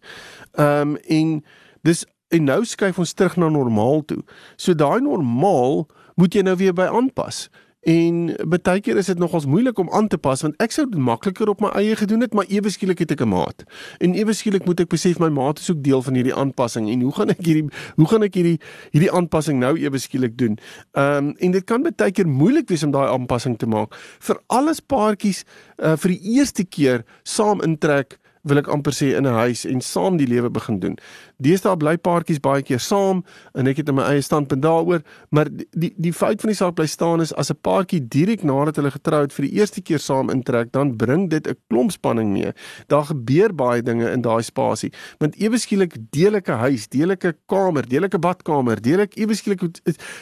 Ehm 0.53 0.81
um, 0.81 0.97
en 0.97 1.45
dis 1.83 2.05
en 2.29 2.45
nou 2.45 2.65
skuif 2.65 2.99
ons 2.99 3.15
terug 3.15 3.37
na 3.37 3.49
normaal 3.49 4.05
toe. 4.05 4.23
So 4.57 4.75
daai 4.75 5.01
normaal 5.01 5.87
moet 6.17 6.35
jy 6.35 6.43
nou 6.47 6.57
weer 6.57 6.75
by 6.75 6.89
aanpas. 6.91 7.47
En 7.87 8.33
baie 8.51 8.81
keer 8.83 8.99
is 8.99 9.07
dit 9.07 9.19
nogals 9.19 9.45
moeilik 9.47 9.79
om 9.79 9.91
aan 9.95 10.09
te 10.11 10.19
pas 10.19 10.41
want 10.43 10.57
ek 10.63 10.73
sou 10.75 10.89
dit 10.91 10.99
makliker 10.99 11.47
op 11.53 11.61
my 11.63 11.69
eie 11.79 11.95
gedoen 11.95 12.25
het, 12.25 12.33
maar 12.35 12.49
ewe 12.51 12.71
skielik 12.75 13.05
het 13.05 13.13
ek 13.15 13.23
'n 13.23 13.31
maat. 13.31 13.63
En 14.03 14.15
ewe 14.15 14.35
skielik 14.35 14.67
moet 14.67 14.81
ek 14.81 14.89
besef 14.89 15.21
my 15.23 15.29
maat 15.29 15.59
is 15.59 15.71
ook 15.71 15.83
deel 15.83 16.03
van 16.03 16.15
hierdie 16.15 16.35
aanpassing 16.35 16.91
en 16.91 17.01
hoe 17.01 17.13
gaan 17.13 17.31
ek 17.31 17.47
hierdie 17.47 17.69
hoe 17.97 18.09
gaan 18.09 18.23
ek 18.23 18.35
hierdie 18.35 18.59
hierdie 18.91 19.13
aanpassing 19.13 19.59
nou 19.59 19.79
ewe 19.79 19.99
skielik 19.99 20.37
doen? 20.37 20.59
Ehm 20.93 21.17
um, 21.17 21.35
en 21.39 21.51
dit 21.51 21.65
kan 21.65 21.83
baie 21.83 22.11
keer 22.11 22.27
moeilik 22.27 22.69
wees 22.69 22.83
om 22.83 22.91
daai 22.91 23.09
aanpassing 23.09 23.59
te 23.59 23.67
maak. 23.67 23.95
Vir 24.19 24.41
alles 24.47 24.81
paartjies 24.81 25.45
uh, 25.79 25.97
vir 25.97 26.11
die 26.11 26.21
eerste 26.35 26.65
keer 26.65 27.05
saam 27.23 27.63
intrek 27.63 28.19
wil 28.47 28.61
ek 28.63 28.71
amper 28.73 28.95
sê 28.95 29.13
in 29.19 29.27
'n 29.27 29.39
huis 29.43 29.65
en 29.67 29.81
saam 29.81 30.17
die 30.17 30.27
lewe 30.27 30.51
begin 30.51 30.79
doen. 30.81 30.97
Deesdae 31.43 31.77
bly 31.77 31.97
paartjies 31.97 32.41
baie 32.41 32.63
keer 32.63 32.81
saam 32.81 33.25
en 33.55 33.67
ek 33.67 33.77
het 33.77 33.93
my 33.93 34.03
eie 34.03 34.23
standpunt 34.23 34.63
daaroor, 34.63 35.03
maar 35.31 35.49
die 35.71 35.93
die 35.97 36.13
feit 36.13 36.41
van 36.41 36.51
die 36.51 36.57
saak 36.57 36.75
bly 36.75 36.87
staan 36.87 37.21
is 37.21 37.35
as 37.35 37.51
'n 37.51 37.59
paartjie 37.63 38.01
direk 38.01 38.43
nadat 38.43 38.77
hulle 38.77 38.91
getroud 38.91 39.33
vir 39.33 39.47
die 39.47 39.59
eerste 39.59 39.83
keer 39.83 39.99
saam 39.99 40.31
intrek, 40.31 40.73
dan 40.73 40.97
bring 40.97 41.29
dit 41.29 41.47
'n 41.47 41.57
klomp 41.69 41.91
spanning 41.93 42.33
mee. 42.33 42.53
Daar 42.89 43.05
gebeur 43.05 43.55
baie 43.55 43.83
dinge 43.83 44.11
in 44.11 44.23
daai 44.23 44.43
spasie. 44.43 44.93
Want 45.19 45.37
ewe 45.41 45.59
skielik 45.59 45.97
deel 46.11 46.35
ek 46.37 46.49
'n 46.49 46.59
huis, 46.59 46.89
deel 46.89 47.11
ek 47.11 47.25
'n 47.25 47.35
kamer, 47.47 47.89
deel 47.89 48.05
ek 48.05 48.15
'n 48.15 48.21
badkamer, 48.21 48.81
deel 48.81 49.01
ek 49.01 49.17
ewe 49.17 49.35
skielik 49.35 49.61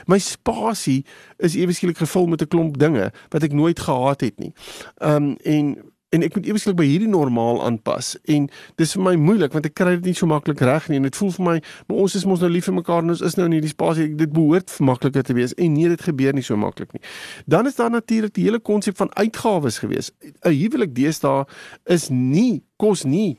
my 0.07 0.19
spasie 0.19 1.05
is 1.39 1.57
ewe 1.57 1.73
skielik 1.73 1.99
gevul 1.99 2.27
met 2.27 2.43
'n 2.43 2.49
klomp 2.49 2.79
dinge 2.79 3.13
wat 3.31 3.43
ek 3.43 3.53
nooit 3.53 3.79
gehad 3.79 4.21
het 4.21 4.39
nie. 4.39 4.53
Ehm 5.01 5.17
um, 5.17 5.37
en 5.45 5.94
en 6.15 6.25
ek 6.27 6.37
moet 6.39 6.49
eweslik 6.51 6.77
by 6.79 6.87
hierdie 6.87 7.11
normaal 7.11 7.61
aanpas. 7.67 8.15
En 8.31 8.47
dis 8.81 8.95
vir 8.97 9.05
my 9.05 9.15
moeilik 9.21 9.55
want 9.57 9.69
ek 9.69 9.77
kry 9.79 9.97
dit 9.97 10.11
nie 10.11 10.17
so 10.19 10.29
maklik 10.31 10.63
reg 10.65 10.89
nie. 10.91 11.01
En 11.01 11.09
dit 11.09 11.19
voel 11.21 11.33
vir 11.37 11.47
my 11.49 11.57
maar 11.89 12.03
ons 12.07 12.17
is 12.19 12.27
mos 12.29 12.43
nou 12.45 12.51
lief 12.53 12.69
vir 12.71 12.77
mekaar 12.79 13.05
en 13.05 13.15
ons 13.15 13.25
is 13.29 13.39
nou 13.39 13.49
in 13.51 13.57
hierdie 13.59 13.73
spasie. 13.73 14.09
Dit 14.21 14.35
behoort 14.35 14.77
makliker 14.85 15.27
te 15.27 15.37
wees 15.37 15.57
en 15.59 15.75
nee 15.75 15.91
dit 15.93 16.07
gebeur 16.09 16.37
nie 16.37 16.45
so 16.47 16.59
maklik 16.61 16.95
nie. 16.97 17.03
Dan 17.51 17.71
is 17.71 17.79
daar 17.81 17.93
natuurlik 17.93 18.37
die 18.39 18.47
hele 18.49 18.63
konsep 18.63 18.99
van 19.01 19.13
uitgawes 19.19 19.81
gewees. 19.83 20.13
'n 20.45 20.55
huwelik 20.55 20.95
deesdae 20.95 21.45
is 21.85 22.09
nie 22.11 22.63
kos 22.77 23.05
nie 23.05 23.39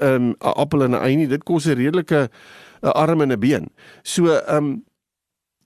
ehm, 0.00 0.30
'n 0.30 0.34
um, 0.34 0.34
appel 0.40 0.84
en 0.84 0.94
'n 0.94 1.02
ei 1.02 1.16
nie. 1.16 1.28
Dit 1.28 1.44
kos 1.44 1.66
'n 1.66 1.76
redelike 1.76 2.28
'n 2.82 2.92
arm 2.94 3.20
en 3.20 3.32
'n 3.32 3.40
been. 3.40 3.70
So 4.02 4.26
ehm 4.26 4.56
um, 4.56 4.84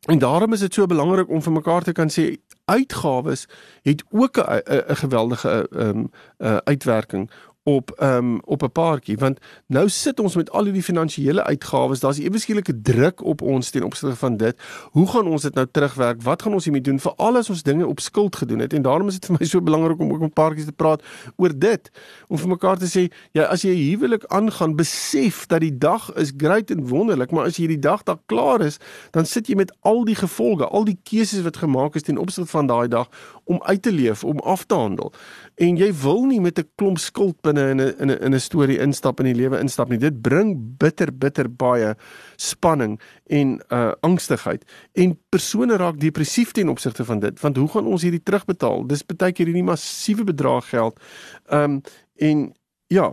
En 0.09 0.19
daarom 0.19 0.53
is 0.53 0.61
dit 0.61 0.75
so 0.75 0.87
belangrik 0.87 1.29
om 1.29 1.43
vir 1.43 1.53
mekaar 1.53 1.83
te 1.83 1.93
kan 1.93 2.09
sê 2.09 2.39
uitgawes 2.71 3.47
het 3.83 4.05
ook 4.11 4.37
'n 4.37 4.97
geweldige 4.97 5.69
ehm 5.71 5.89
um, 5.89 6.11
uitwerking 6.65 7.31
op 7.63 7.91
ehm 7.91 8.17
um, 8.17 8.41
op 8.45 8.63
'n 8.63 8.73
paartjie 8.73 9.17
want 9.17 9.39
nou 9.67 9.89
sit 9.89 10.21
ons 10.21 10.35
met 10.35 10.51
al 10.51 10.65
hierdie 10.65 10.83
finansiële 10.83 11.43
uitgawes 11.45 12.01
daar's 12.01 12.19
ewe 12.19 12.39
skielike 12.39 12.81
druk 12.81 13.25
op 13.25 13.43
ons 13.43 13.71
ten 13.71 13.83
opsigte 13.83 14.17
van 14.17 14.37
dit. 14.37 14.57
Hoe 14.91 15.09
gaan 15.09 15.27
ons 15.27 15.43
dit 15.43 15.55
nou 15.55 15.67
terugwerk? 15.71 16.23
Wat 16.23 16.43
gaan 16.43 16.53
ons 16.53 16.65
hiermee 16.65 16.83
doen? 16.83 17.01
Vir 17.01 17.13
al 17.17 17.35
ons 17.35 17.63
dinge 17.63 17.87
op 17.87 18.01
skuld 18.01 18.37
gedoen 18.37 18.59
het. 18.59 18.73
En 18.73 18.83
daarom 18.83 19.09
is 19.09 19.15
dit 19.15 19.27
vir 19.27 19.37
my 19.41 19.47
so 19.47 19.61
belangrik 19.61 19.99
om 19.99 20.13
ook 20.13 20.21
met 20.21 20.33
paartjies 20.35 20.65
te 20.65 20.73
praat 20.73 21.03
oor 21.37 21.59
dit. 21.59 21.91
Om 22.29 22.39
vir 22.39 22.49
mekaar 22.49 22.79
te 22.79 22.89
sê 22.89 23.13
ja 23.33 23.45
as 23.45 23.63
jy 23.63 23.75
huwelik 23.91 24.25
aangaan 24.27 24.77
besef 24.77 25.47
dat 25.47 25.61
die 25.61 25.79
dag 25.79 26.15
is 26.15 26.33
great 26.37 26.71
en 26.71 26.89
wonderlik 26.89 27.31
maar 27.31 27.45
as 27.45 27.57
jy 27.57 27.67
die 27.67 27.79
dag 27.79 28.03
daar 28.03 28.19
klaar 28.27 28.61
is 28.61 28.79
dan 29.11 29.27
sit 29.27 29.47
jy 29.47 29.55
met 29.55 29.73
al 29.81 30.05
die 30.05 30.15
gevolge 30.15 30.67
al 30.67 30.85
die 30.85 30.99
keuses 31.03 31.43
wat 31.43 31.57
gemaak 31.57 31.95
is 31.95 32.03
ten 32.03 32.19
opsigte 32.19 32.51
van 32.51 32.67
daai 32.67 32.89
dag 32.89 33.09
om 33.45 33.63
uit 33.63 33.83
te 33.83 33.93
leef 33.93 34.25
om 34.25 34.39
af 34.39 34.65
te 34.65 34.75
handel. 34.75 35.13
En 35.55 35.77
jy 35.77 35.91
wil 36.03 36.25
nie 36.25 36.41
met 36.41 36.59
'n 36.59 36.69
klomp 36.75 36.99
skuld 36.99 37.41
binne 37.41 37.60
in 37.61 37.81
'n 37.81 37.95
in 37.99 38.11
'n 38.11 38.23
in 38.23 38.35
'n 38.35 38.41
storie 38.41 38.79
instap 38.79 39.21
in 39.21 39.27
die 39.27 39.35
lewe 39.35 39.59
instap 39.59 39.89
nie. 39.89 39.99
Dit 39.99 40.21
bring 40.23 40.77
bitter 40.79 41.13
bitter 41.13 41.49
baie 41.49 41.95
spanning 42.37 43.01
en 43.27 43.61
uh 43.73 43.93
angstigheid 44.01 44.65
en 44.95 45.19
persone 45.29 45.77
raak 45.77 46.01
depressief 46.01 46.53
ten 46.53 46.69
opsigte 46.69 47.05
van 47.05 47.19
dit 47.19 47.41
want 47.41 47.57
hoe 47.57 47.69
gaan 47.69 47.87
ons 47.87 48.03
hierdie 48.03 48.23
terugbetaal? 48.23 48.87
Dis 48.87 49.07
baie 49.07 49.33
keer 49.33 49.47
hierdie 49.47 49.65
massiewe 49.65 50.25
bedrag 50.25 50.69
geld. 50.69 51.01
Um 51.49 51.81
en 52.17 52.53
ja, 52.87 53.13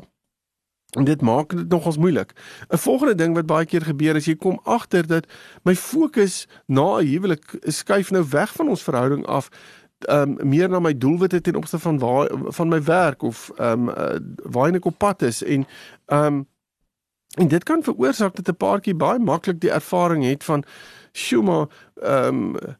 En 0.98 1.04
dit 1.04 1.22
maak 1.22 1.56
dit 1.56 1.70
nogals 1.70 1.98
moeilik. 1.98 2.32
'n 2.70 2.77
Volgende 2.77 3.16
ding 3.16 3.34
wat 3.36 3.46
baie 3.46 3.66
keer 3.66 3.82
gebeur 3.82 4.16
is 4.16 4.25
jy 4.25 4.36
kom 4.36 4.60
agter 4.63 5.08
dat 5.08 5.25
my 5.63 5.75
fokus 5.75 6.48
na 6.66 6.98
'n 6.98 7.06
huwelik 7.06 7.60
skuif 7.62 8.12
nou 8.12 8.24
weg 8.30 8.54
van 8.54 8.70
ons 8.70 8.84
verhouding 8.84 9.25
af 9.25 9.50
um, 10.06 10.38
meer 10.44 10.70
na 10.70 10.80
my 10.80 10.98
doelwitte 10.98 11.42
ten 11.42 11.56
opsigte 11.56 11.80
van 11.80 12.00
waar 12.00 12.30
van 12.54 12.68
my 12.68 12.84
werk 12.84 13.22
of 13.22 13.51
ehm 13.56 13.89
um, 13.89 13.89
uh, 13.89 14.20
waar 14.44 14.74
ek 14.74 14.86
op 14.86 14.98
pad 14.98 15.22
is. 15.22 15.44
En 15.44 15.68
ehm 16.06 16.25
um, 16.25 16.48
en 17.38 17.48
dit 17.48 17.63
kan 17.63 17.84
veroorsaak 17.84 18.36
dat 18.36 18.48
'n 18.48 18.58
paartjie 18.58 18.96
baie 18.96 19.20
maklik 19.20 19.60
die 19.60 19.72
ervaring 19.72 20.24
het 20.25 20.44
van 20.44 20.63
sjoma 21.12 21.68
ehm 22.01 22.56
um, 22.56 22.77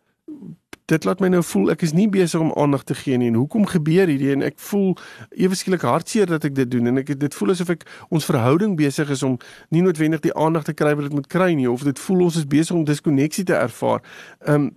dit 0.88 1.04
laat 1.04 1.20
my 1.20 1.28
nou 1.28 1.42
voel 1.44 1.72
ek 1.74 1.82
is 1.82 1.92
nie 1.92 2.08
besig 2.10 2.40
om 2.40 2.54
aandag 2.56 2.84
te 2.88 2.96
gee 2.96 3.18
nie. 3.18 3.28
En 3.28 3.34
hoekom 3.34 3.66
gebeur 3.68 4.08
hierdie? 4.08 4.32
En 4.32 4.46
ek 4.48 4.56
voel 4.70 4.96
ewe 5.36 5.56
skielik 5.56 5.84
hartseer 5.84 6.30
dat 6.30 6.48
ek 6.48 6.56
dit 6.56 6.72
doen. 6.72 6.88
En 6.88 6.98
ek 6.98 7.12
dit 7.20 7.36
voel 7.36 7.52
asof 7.52 7.74
ek 7.76 7.84
ons 8.10 8.26
verhouding 8.26 8.78
besig 8.80 9.10
is 9.10 9.24
om 9.24 9.36
nie 9.70 9.84
noodwendig 9.84 10.24
die 10.24 10.36
aandag 10.36 10.64
te 10.64 10.74
kry 10.74 10.96
wat 10.96 11.10
dit 11.10 11.14
moet 11.14 11.28
kry 11.28 11.52
nie. 11.60 11.68
Of 11.72 11.84
dit 11.84 12.00
voel 12.00 12.24
ons 12.30 12.40
is 12.40 12.48
besig 12.48 12.76
om 12.76 12.88
diskonneksie 12.88 13.44
te 13.44 13.58
ervaar. 13.60 14.04
Ehm 14.46 14.70
um, 14.70 14.76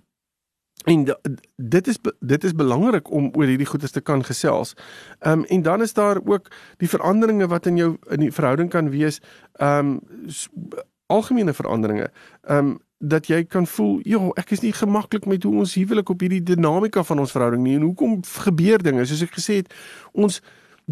En 0.83 1.05
dit 1.55 1.87
is 1.87 1.97
dit 2.19 2.43
is 2.43 2.55
belangrik 2.55 3.11
om 3.11 3.29
oor 3.33 3.45
hierdie 3.45 3.69
goedes 3.69 3.91
te 3.91 4.01
kan 4.01 4.23
gesels. 4.23 4.73
Ehm 5.19 5.39
um, 5.39 5.43
en 5.45 5.61
dan 5.61 5.81
is 5.81 5.93
daar 5.93 6.17
ook 6.25 6.47
die 6.77 6.89
veranderinge 6.89 7.47
wat 7.47 7.65
in 7.65 7.77
jou 7.77 7.97
in 8.09 8.19
die 8.19 8.31
verhouding 8.31 8.69
kan 8.69 8.89
wees. 8.89 9.21
Ehm 9.53 9.77
um, 9.77 9.99
algemene 11.05 11.53
veranderinge. 11.53 12.11
Ehm 12.41 12.57
um, 12.57 12.79
dat 13.03 13.27
jy 13.27 13.43
kan 13.43 13.67
voel, 13.67 13.99
"Jo, 14.03 14.29
ek 14.29 14.51
is 14.51 14.59
nie 14.59 14.73
gemaklik 14.73 15.25
met 15.25 15.43
hoe 15.43 15.55
ons 15.57 15.73
huwelik 15.73 16.09
op 16.09 16.19
hierdie 16.19 16.43
dinamika 16.43 17.03
van 17.03 17.19
ons 17.19 17.31
verhouding 17.31 17.63
nie 17.63 17.75
en 17.75 17.81
hoekom 17.81 18.19
gebeur 18.23 18.83
dinge?" 18.83 19.05
Soos 19.05 19.21
ek 19.21 19.33
gesê 19.33 19.53
het, 19.53 19.73
ons 20.11 20.41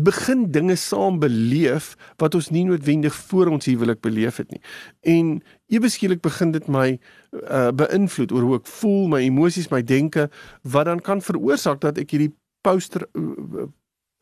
begin 0.03 0.51
dinge 0.51 0.75
saam 0.75 1.19
beleef 1.19 1.95
wat 2.21 2.35
ons 2.35 2.49
nie 2.49 2.63
noodwendig 2.67 3.15
voor 3.29 3.47
ons 3.53 3.65
huwelik 3.65 4.01
beleef 4.01 4.37
het 4.37 4.51
nie. 4.51 4.61
En 5.01 5.39
ewe 5.67 5.89
skielik 5.89 6.21
begin 6.21 6.51
dit 6.51 6.67
my 6.67 6.87
uh, 6.95 7.69
beïnvloed 7.71 8.31
oor 8.31 8.47
hoe 8.47 8.59
ek 8.59 8.71
voel, 8.79 9.07
my 9.11 9.21
emosies, 9.25 9.69
my 9.73 9.81
denke 9.81 10.29
wat 10.61 10.89
dan 10.89 11.03
kan 11.03 11.21
veroorsaak 11.21 11.81
dat 11.81 11.99
ek 12.01 12.15
hierdie 12.15 12.31
poster 12.65 13.05
uh, 13.13 13.67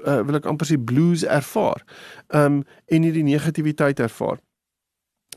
uh, 0.05 0.19
wil 0.27 0.39
ek 0.39 0.49
amper 0.49 0.69
sê 0.69 0.79
blues 0.79 1.25
ervaar. 1.25 1.83
Um 2.33 2.63
en 2.85 3.07
hierdie 3.07 3.25
negativiteit 3.27 3.99
ervaar. 4.03 4.41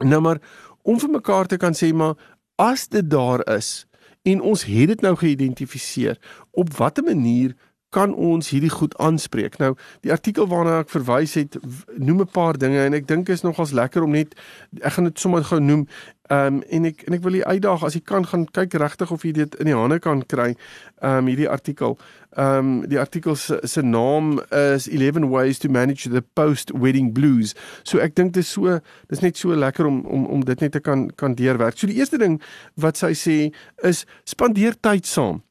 Nou 0.05 0.21
maar 0.25 0.41
om 0.83 0.99
vir 1.01 1.13
mekaar 1.13 1.47
te 1.47 1.61
kan 1.61 1.77
sê 1.77 1.93
maar 1.93 2.17
as 2.61 2.89
dit 2.89 3.07
daar 3.11 3.45
is 3.57 3.87
en 4.29 4.43
ons 4.45 4.65
het 4.69 4.91
dit 4.93 5.01
nou 5.01 5.15
geïdentifiseer, 5.17 6.19
op 6.53 6.73
watter 6.77 7.05
manier 7.05 7.55
kan 7.91 8.15
ons 8.15 8.51
hierdie 8.51 8.71
goed 8.71 8.95
aanspreek. 8.99 9.59
Nou, 9.59 9.75
die 10.07 10.13
artikel 10.15 10.47
waarna 10.51 10.79
ek 10.85 10.93
verwys 10.95 11.35
het, 11.39 11.59
noem 11.99 12.23
'n 12.23 12.31
paar 12.33 12.59
dinge 12.59 12.79
en 12.85 12.95
ek 12.95 13.07
dink 13.07 13.29
is 13.29 13.43
nogals 13.43 13.73
lekker 13.73 14.03
om 14.03 14.11
net 14.11 14.35
ek 14.81 14.93
gaan 14.93 15.05
dit 15.05 15.19
sommer 15.19 15.45
gou 15.45 15.61
noem. 15.61 15.87
Ehm 16.31 16.55
um, 16.55 16.63
en 16.63 16.85
ek 16.85 17.03
en 17.07 17.15
ek 17.15 17.23
wil 17.23 17.35
u 17.35 17.43
uitdaag 17.43 17.85
as 17.85 17.95
jy 17.95 18.01
kan 18.07 18.27
gaan 18.27 18.47
kyk 18.47 18.75
regtig 18.79 19.11
of 19.11 19.23
jy 19.23 19.33
dit 19.33 19.55
in 19.55 19.67
die 19.67 19.75
hande 19.75 19.99
kan 19.99 20.23
kry. 20.27 20.55
Ehm 21.03 21.19
um, 21.19 21.27
hierdie 21.27 21.49
artikel. 21.49 21.99
Ehm 22.37 22.59
um, 22.59 22.89
die 22.89 23.01
artikel 23.01 23.35
se 23.37 23.59
se 23.63 23.83
naam 23.83 24.41
is 24.51 24.87
11 24.87 25.29
ways 25.29 25.59
to 25.59 25.69
manage 25.69 26.09
the 26.09 26.23
post 26.35 26.71
wedding 26.71 27.13
blues. 27.13 27.55
So 27.83 27.99
ek 27.99 28.15
dink 28.15 28.33
dit 28.33 28.45
is 28.45 28.51
so 28.51 28.79
dis 29.09 29.21
net 29.21 29.37
so 29.37 29.55
lekker 29.55 29.87
om 29.87 30.05
om 30.07 30.27
om 30.27 30.45
dit 30.45 30.61
net 30.61 30.73
te 30.73 30.81
kan 30.81 31.11
kan 31.17 31.35
deurwerk. 31.35 31.79
So 31.79 31.87
die 31.87 31.99
eerste 31.99 32.19
ding 32.19 32.41
wat 32.75 32.97
sy 32.97 33.13
sê 33.13 33.55
is 33.83 34.07
spandeer 34.25 34.79
tyd 34.81 35.07
saam 35.07 35.43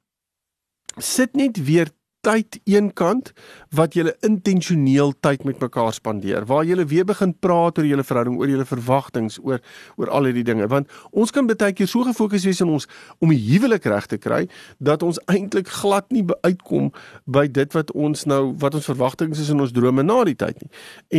sit 0.97 1.35
net 1.35 1.57
weer 1.65 1.89
tyd 2.25 2.59
eenkant 2.67 3.31
wat 3.75 3.95
jy 3.95 4.09
intentioneel 4.25 5.13
tyd 5.23 5.45
met 5.47 5.61
mekaar 5.63 5.93
spandeer 5.95 6.45
waar 6.49 6.65
jy 6.67 6.75
weer 6.89 7.05
begin 7.07 7.33
praat 7.39 7.79
oor 7.79 7.87
julle 7.87 8.03
verhouding 8.03 8.37
oor 8.39 8.51
julle 8.51 8.65
verwagtinge 8.67 9.39
oor 9.43 9.61
oor 9.95 10.11
al 10.15 10.27
hierdie 10.29 10.43
dinge. 10.43 10.67
Want 10.67 10.89
ons 11.11 11.31
kan 11.31 11.47
baie 11.47 11.73
keer 11.73 11.87
so 11.87 12.03
gefokus 12.07 12.45
wees 12.47 12.61
in 12.63 12.71
ons 12.73 12.87
om 13.19 13.31
die 13.31 13.39
huwelik 13.39 13.87
reg 13.87 14.09
te 14.11 14.19
kry 14.19 14.45
dat 14.77 15.03
ons 15.03 15.19
eintlik 15.31 15.71
glad 15.79 16.09
nie 16.11 16.25
uitkom 16.43 16.91
by 17.25 17.47
dit 17.47 17.73
wat 17.77 17.93
ons 17.95 18.25
nou 18.29 18.41
wat 18.59 18.75
ons 18.75 18.89
verwagtinge 18.91 19.37
is 19.39 19.51
in 19.53 19.63
ons 19.63 19.73
drome 19.75 20.03
na 20.03 20.23
die 20.27 20.35
tyd 20.35 20.59
nie. 20.61 20.71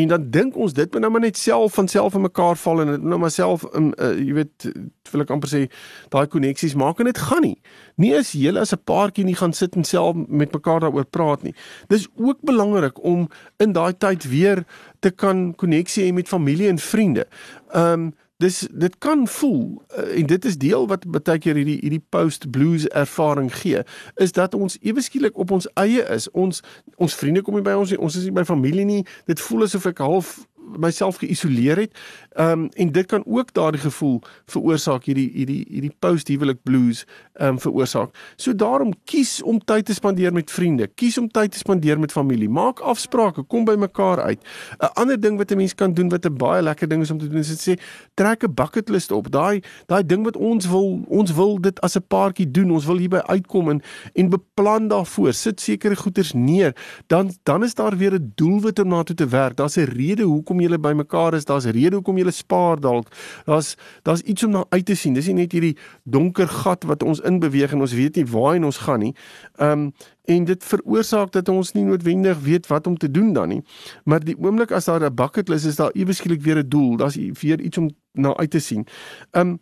En 0.02 0.14
dan 0.14 0.28
dink 0.30 0.56
ons 0.56 0.76
dit 0.76 0.92
moet 0.92 1.06
nou 1.06 1.12
maar 1.16 1.24
net 1.24 1.40
self 1.40 1.78
van 1.78 1.88
self 1.88 2.14
in 2.14 2.26
mekaar 2.28 2.60
val 2.60 2.84
en 2.84 2.96
nou 3.00 3.18
maar 3.20 3.32
self 3.34 3.64
in 3.72 3.92
uh, 3.96 4.12
jy 4.18 4.36
weet 4.42 4.70
wil 5.12 5.24
ek 5.24 5.30
amper 5.30 5.50
sê 5.50 5.62
daai 6.08 6.26
koneksies 6.26 6.74
maak 6.74 7.00
en 7.00 7.10
dit 7.10 7.18
gaan 7.18 7.42
nie 7.42 7.58
nie 7.96 8.14
as 8.16 8.32
jy 8.32 8.54
as 8.56 8.72
'n 8.72 8.84
paartjie 8.84 9.24
nie 9.24 9.36
gaan 9.36 9.52
sit 9.52 9.76
en 9.76 9.84
self 9.84 10.16
met 10.28 10.52
mekaar 10.52 10.80
daaroor 10.80 11.04
praat 11.04 11.42
nie. 11.42 11.54
Dis 11.88 12.08
ook 12.16 12.40
belangrik 12.42 13.04
om 13.04 13.28
in 13.58 13.72
daai 13.72 13.92
tyd 13.98 14.24
weer 14.24 14.64
te 15.00 15.10
kan 15.10 15.54
koneksie 15.54 16.04
hê 16.04 16.14
met 16.14 16.28
familie 16.28 16.68
en 16.68 16.78
vriende. 16.78 17.26
Ehm 17.72 17.92
um, 17.92 18.12
dis 18.40 18.68
dit 18.72 18.98
kan 18.98 19.28
voel 19.28 19.82
uh, 19.98 20.18
en 20.18 20.26
dit 20.26 20.44
is 20.44 20.56
deel 20.58 20.86
wat 20.88 21.04
baie 21.06 21.38
keer 21.38 21.58
hierdie 21.60 21.76
hierdie 21.82 22.02
post 22.08 22.46
blues 22.50 22.86
ervaring 22.88 23.50
gee 23.52 23.82
is 24.24 24.32
dat 24.32 24.54
ons 24.56 24.78
ewe 24.80 25.02
skielik 25.04 25.36
op 25.38 25.50
ons 25.50 25.68
eie 25.80 26.04
is. 26.14 26.30
Ons 26.30 26.62
ons 26.96 27.14
vriende 27.14 27.42
kom 27.44 27.58
nie 27.58 27.64
by 27.66 27.76
ons 27.76 27.92
nie, 27.92 28.00
ons 28.00 28.16
is 28.16 28.24
nie 28.24 28.34
by 28.34 28.44
familie 28.48 28.86
nie. 28.88 29.02
Dit 29.28 29.42
voel 29.44 29.66
asof 29.68 29.90
ek 29.92 30.00
half 30.04 30.38
myself 30.78 31.16
geïsoleer 31.16 31.76
het. 31.76 31.98
Ehm 32.30 32.50
um, 32.50 32.68
en 32.68 32.92
dit 32.92 33.06
kan 33.06 33.22
ook 33.26 33.52
daardie 33.52 33.80
gevoel 33.80 34.20
veroorsaak 34.46 35.04
hierdie 35.04 35.30
hierdie 35.34 35.64
hierdie 35.68 35.94
post-huwelik 35.98 36.62
blues 36.62 37.04
ehm 37.32 37.48
um, 37.48 37.60
veroorsaak. 37.60 38.14
So 38.36 38.54
daarom 38.54 38.92
kies 39.04 39.42
om 39.42 39.58
tyd 39.58 39.84
te 39.84 39.94
spandeer 39.94 40.32
met 40.32 40.50
vriende, 40.50 40.86
kies 40.86 41.18
om 41.18 41.28
tyd 41.28 41.52
te 41.52 41.58
spandeer 41.58 41.98
met 41.98 42.12
familie. 42.12 42.48
Maak 42.48 42.80
afsprake, 42.80 43.42
kom 43.42 43.64
by 43.64 43.74
mekaar 43.74 44.20
uit. 44.20 44.40
'n 44.78 44.92
Ander 44.94 45.20
ding 45.20 45.38
wat 45.38 45.50
'n 45.50 45.56
mens 45.56 45.74
kan 45.74 45.94
doen 45.94 46.08
wat 46.08 46.26
'n 46.26 46.36
baie 46.36 46.62
lekker 46.62 46.88
ding 46.88 47.02
is 47.02 47.10
om 47.10 47.18
te 47.18 47.28
doen, 47.28 47.38
is 47.38 47.48
dit 47.48 47.62
sê 47.68 47.82
trek 48.14 48.44
'n 48.44 48.54
bucket 48.54 48.88
list 48.88 49.12
op. 49.12 49.30
Daai 49.30 49.62
daai 49.86 50.06
ding 50.06 50.24
wat 50.24 50.36
ons 50.36 50.66
wil 50.68 51.04
ons 51.08 51.34
wil 51.34 51.60
dit 51.60 51.80
as 51.80 51.96
'n 51.96 52.04
paartjie 52.08 52.50
doen. 52.50 52.70
Ons 52.70 52.86
wil 52.86 52.96
hierby 52.96 53.18
uitkom 53.18 53.70
en 53.70 53.82
en 54.14 54.28
beplan 54.28 54.88
daarvoor. 54.88 55.32
Sit 55.32 55.60
sekere 55.60 55.96
goeders 55.96 56.32
neer. 56.32 56.76
Dan 57.06 57.30
dan 57.42 57.64
is 57.64 57.74
daar 57.74 57.96
weer 57.96 58.14
'n 58.14 58.32
doelwit 58.34 58.78
om 58.78 58.88
na 58.88 59.02
toe 59.02 59.16
te 59.16 59.28
werk. 59.28 59.56
Daar's 59.56 59.76
'n 59.76 59.84
rede 59.84 60.22
hoekom 60.22 60.59
hoekom 60.60 60.78
julle 60.78 60.78
bymekaar 60.78 61.34
is, 61.34 61.44
daar's 61.44 61.64
rede 61.64 61.96
hoekom 61.96 62.18
julle 62.18 62.32
spaar 62.32 62.80
dalk. 62.80 63.08
Daar's 63.46 63.76
daar's 64.04 64.22
iets 64.22 64.44
om 64.44 64.50
na 64.50 64.64
uit 64.70 64.84
te 64.84 64.94
sien. 64.94 65.14
Dis 65.14 65.26
nie 65.26 65.34
net 65.34 65.52
hierdie 65.52 65.76
donker 66.04 66.48
gat 66.48 66.84
wat 66.84 67.02
ons 67.02 67.20
inbeweeg 67.20 67.72
en 67.72 67.80
ons 67.80 67.92
weet 67.92 68.16
nie 68.16 68.26
waarheen 68.26 68.64
ons 68.64 68.78
gaan 68.78 69.00
nie. 69.00 69.14
Ehm 69.58 69.88
um, 69.88 69.92
en 70.30 70.44
dit 70.44 70.62
veroorsaak 70.64 71.32
dat 71.32 71.48
ons 71.48 71.72
nie 71.74 71.82
noodwendig 71.82 72.38
weet 72.44 72.66
wat 72.70 72.86
om 72.86 72.96
te 72.96 73.10
doen 73.10 73.32
dan 73.32 73.48
nie. 73.48 73.62
Maar 74.04 74.22
die 74.22 74.36
oomblik 74.38 74.70
as 74.70 74.84
daar 74.84 75.02
'n 75.02 75.14
bucket 75.14 75.48
list 75.48 75.66
is, 75.66 75.76
daar 75.76 75.90
ewe 75.90 76.12
skielik 76.12 76.42
weer 76.42 76.58
'n 76.58 76.68
doel. 76.68 76.96
Daar's 76.96 77.16
weer 77.16 77.60
iets 77.60 77.78
om 77.78 77.90
na 78.12 78.36
uit 78.36 78.50
te 78.50 78.60
sien. 78.60 78.86
Ehm 79.30 79.48
um, 79.48 79.58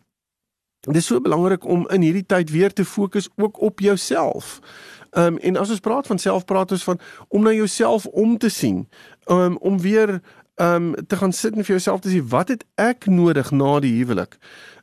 Dit 0.79 0.95
is 0.95 1.05
so 1.05 1.19
belangrik 1.19 1.65
om 1.65 1.89
in 1.89 2.01
hierdie 2.01 2.25
tyd 2.25 2.49
weer 2.49 2.73
te 2.73 2.85
fokus 2.85 3.29
ook 3.35 3.61
op 3.61 3.79
jouself. 3.79 4.59
Ehm 5.11 5.25
um, 5.25 5.37
en 5.37 5.57
as 5.57 5.69
ons 5.69 5.79
praat 5.79 6.07
van 6.07 6.17
self 6.17 6.45
praat 6.45 6.71
ons 6.71 6.83
van 6.83 6.99
om 7.27 7.43
na 7.43 7.51
jouself 7.51 8.05
om 8.05 8.37
te 8.37 8.49
sien. 8.49 8.87
Um, 9.25 9.57
om 9.57 9.79
weer 9.79 10.21
um 10.59 10.95
te 11.07 11.15
gaan 11.15 11.31
sit 11.31 11.55
en 11.55 11.63
vir 11.63 11.75
jouself 11.75 12.01
te 12.03 12.11
sê 12.11 12.19
wat 12.27 12.51
het 12.51 12.65
ek 12.75 13.05
nodig 13.05 13.51
na 13.51 13.79
die 13.79 13.95
huwelik? 13.99 14.37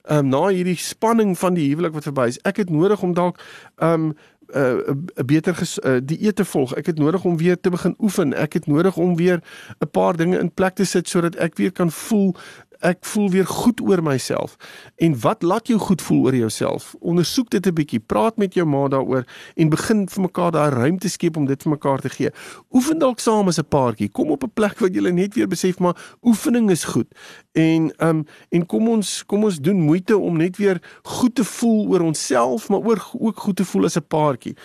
Um 0.09 0.29
na 0.29 0.47
hierdie 0.49 0.79
spanning 0.81 1.35
van 1.39 1.55
die 1.55 1.69
huwelik 1.69 1.93
wat 1.93 2.09
verby 2.09 2.31
is. 2.33 2.41
Ek 2.49 2.57
het 2.63 2.71
nodig 2.71 3.03
om 3.03 3.15
dalk 3.15 3.43
um 3.77 4.15
'n 4.47 4.59
uh, 4.59 4.95
'n 5.15 5.27
beter 5.27 5.59
uh, 5.85 5.97
dieet 6.05 6.37
te 6.37 6.45
volg. 6.45 6.75
Ek 6.75 6.87
het 6.87 6.99
nodig 6.99 7.25
om 7.25 7.37
weer 7.37 7.61
te 7.61 7.71
begin 7.71 7.95
oefen. 7.99 8.35
Ek 8.35 8.53
het 8.53 8.67
nodig 8.67 8.97
om 8.97 9.17
weer 9.17 9.43
'n 9.79 9.91
paar 9.91 10.17
dinge 10.17 10.39
in 10.39 10.55
plek 10.55 10.75
te 10.75 10.85
sit 10.85 11.09
sodat 11.09 11.35
ek 11.35 11.57
weer 11.57 11.73
kan 11.73 11.91
voel 11.91 12.35
ek 12.81 13.05
voel 13.05 13.31
weer 13.31 13.47
goed 13.47 13.81
oor 13.81 14.03
myself. 14.03 14.57
En 14.97 15.21
wat 15.21 15.43
laat 15.43 15.67
jou 15.67 15.79
goed 15.79 16.03
voel 16.03 16.25
oor 16.25 16.37
jouself? 16.37 16.95
Ondersoek 17.01 17.51
dit 17.51 17.67
'n 17.67 17.75
bietjie, 17.75 18.01
praat 18.01 18.37
met 18.37 18.55
jou 18.55 18.67
ma 18.67 18.89
daaroor 18.89 19.25
en 19.55 19.69
begin 19.69 20.09
vir 20.09 20.23
mekaar 20.23 20.51
daai 20.51 20.71
ruimte 20.71 21.09
skep 21.09 21.37
om 21.37 21.47
dit 21.47 21.63
vir 21.63 21.71
mekaar 21.71 22.01
te 22.01 22.09
gee. 22.09 22.31
Oefen 22.71 22.99
dalk 22.99 23.19
saam 23.21 23.49
as 23.49 23.59
'n 23.59 23.69
paartjie. 23.69 24.09
Kom 24.09 24.31
op 24.31 24.43
'n 24.43 24.51
plek 24.55 24.79
waar 24.79 24.91
jy 24.91 25.11
net 25.11 25.35
weer 25.35 25.49
besef 25.49 25.79
maar 25.79 25.97
oefening 26.23 26.71
is 26.71 26.85
goed. 26.85 27.07
En 27.53 27.93
um 27.99 28.27
en 28.51 28.67
kom 28.67 28.89
ons 28.89 29.25
kom 29.27 29.45
ons 29.45 29.61
doen 29.61 29.81
moeite 29.81 30.19
om 30.19 30.37
net 30.37 30.57
weer 30.57 30.83
goed 31.03 31.35
te 31.35 31.45
voel 31.45 31.89
oor 31.89 32.01
onsself, 32.01 32.69
maar 32.69 32.81
oor 32.81 33.11
ook 33.13 33.39
goed 33.39 33.57
te 33.57 33.65
voel 33.65 33.85
as 33.85 33.97
'n 33.97 34.07
paartjie. 34.09 34.57